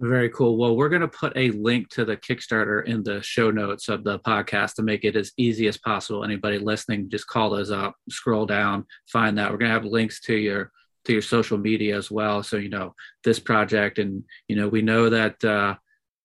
[0.00, 0.56] Very cool.
[0.56, 4.02] Well, we're going to put a link to the Kickstarter in the show notes of
[4.02, 6.24] the podcast to make it as easy as possible.
[6.24, 9.50] Anybody listening, just call us up, scroll down, find that.
[9.50, 10.72] We're going to have links to your
[11.04, 12.94] to your social media as well, so you know
[13.24, 13.98] this project.
[13.98, 15.74] And you know, we know that uh,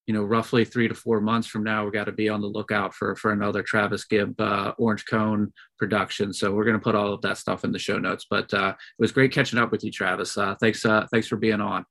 [0.08, 2.48] you know, roughly three to four months from now, we got to be on the
[2.48, 6.32] lookout for for another Travis Gibb uh, Orange Cone production.
[6.32, 8.26] So we're going to put all of that stuff in the show notes.
[8.30, 10.38] But uh, it was great catching up with you, Travis.
[10.38, 11.86] Uh, thanks, uh, thanks for being on.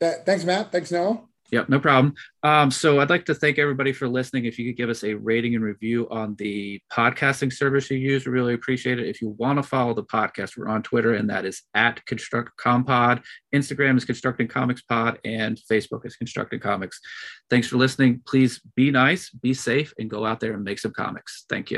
[0.00, 0.72] Thanks, Matt.
[0.72, 1.22] Thanks, Noah.
[1.52, 2.14] Yep, no problem.
[2.44, 4.44] Um, so I'd like to thank everybody for listening.
[4.44, 8.24] If you could give us a rating and review on the podcasting service you use,
[8.24, 9.08] we really appreciate it.
[9.08, 12.52] If you want to follow the podcast, we're on Twitter, and that is at Construct
[12.56, 13.22] Compod.
[13.52, 17.00] Instagram is Constructing Comics Pod, and Facebook is Constructing Comics.
[17.50, 18.22] Thanks for listening.
[18.26, 21.46] Please be nice, be safe, and go out there and make some comics.
[21.48, 21.68] Thank you.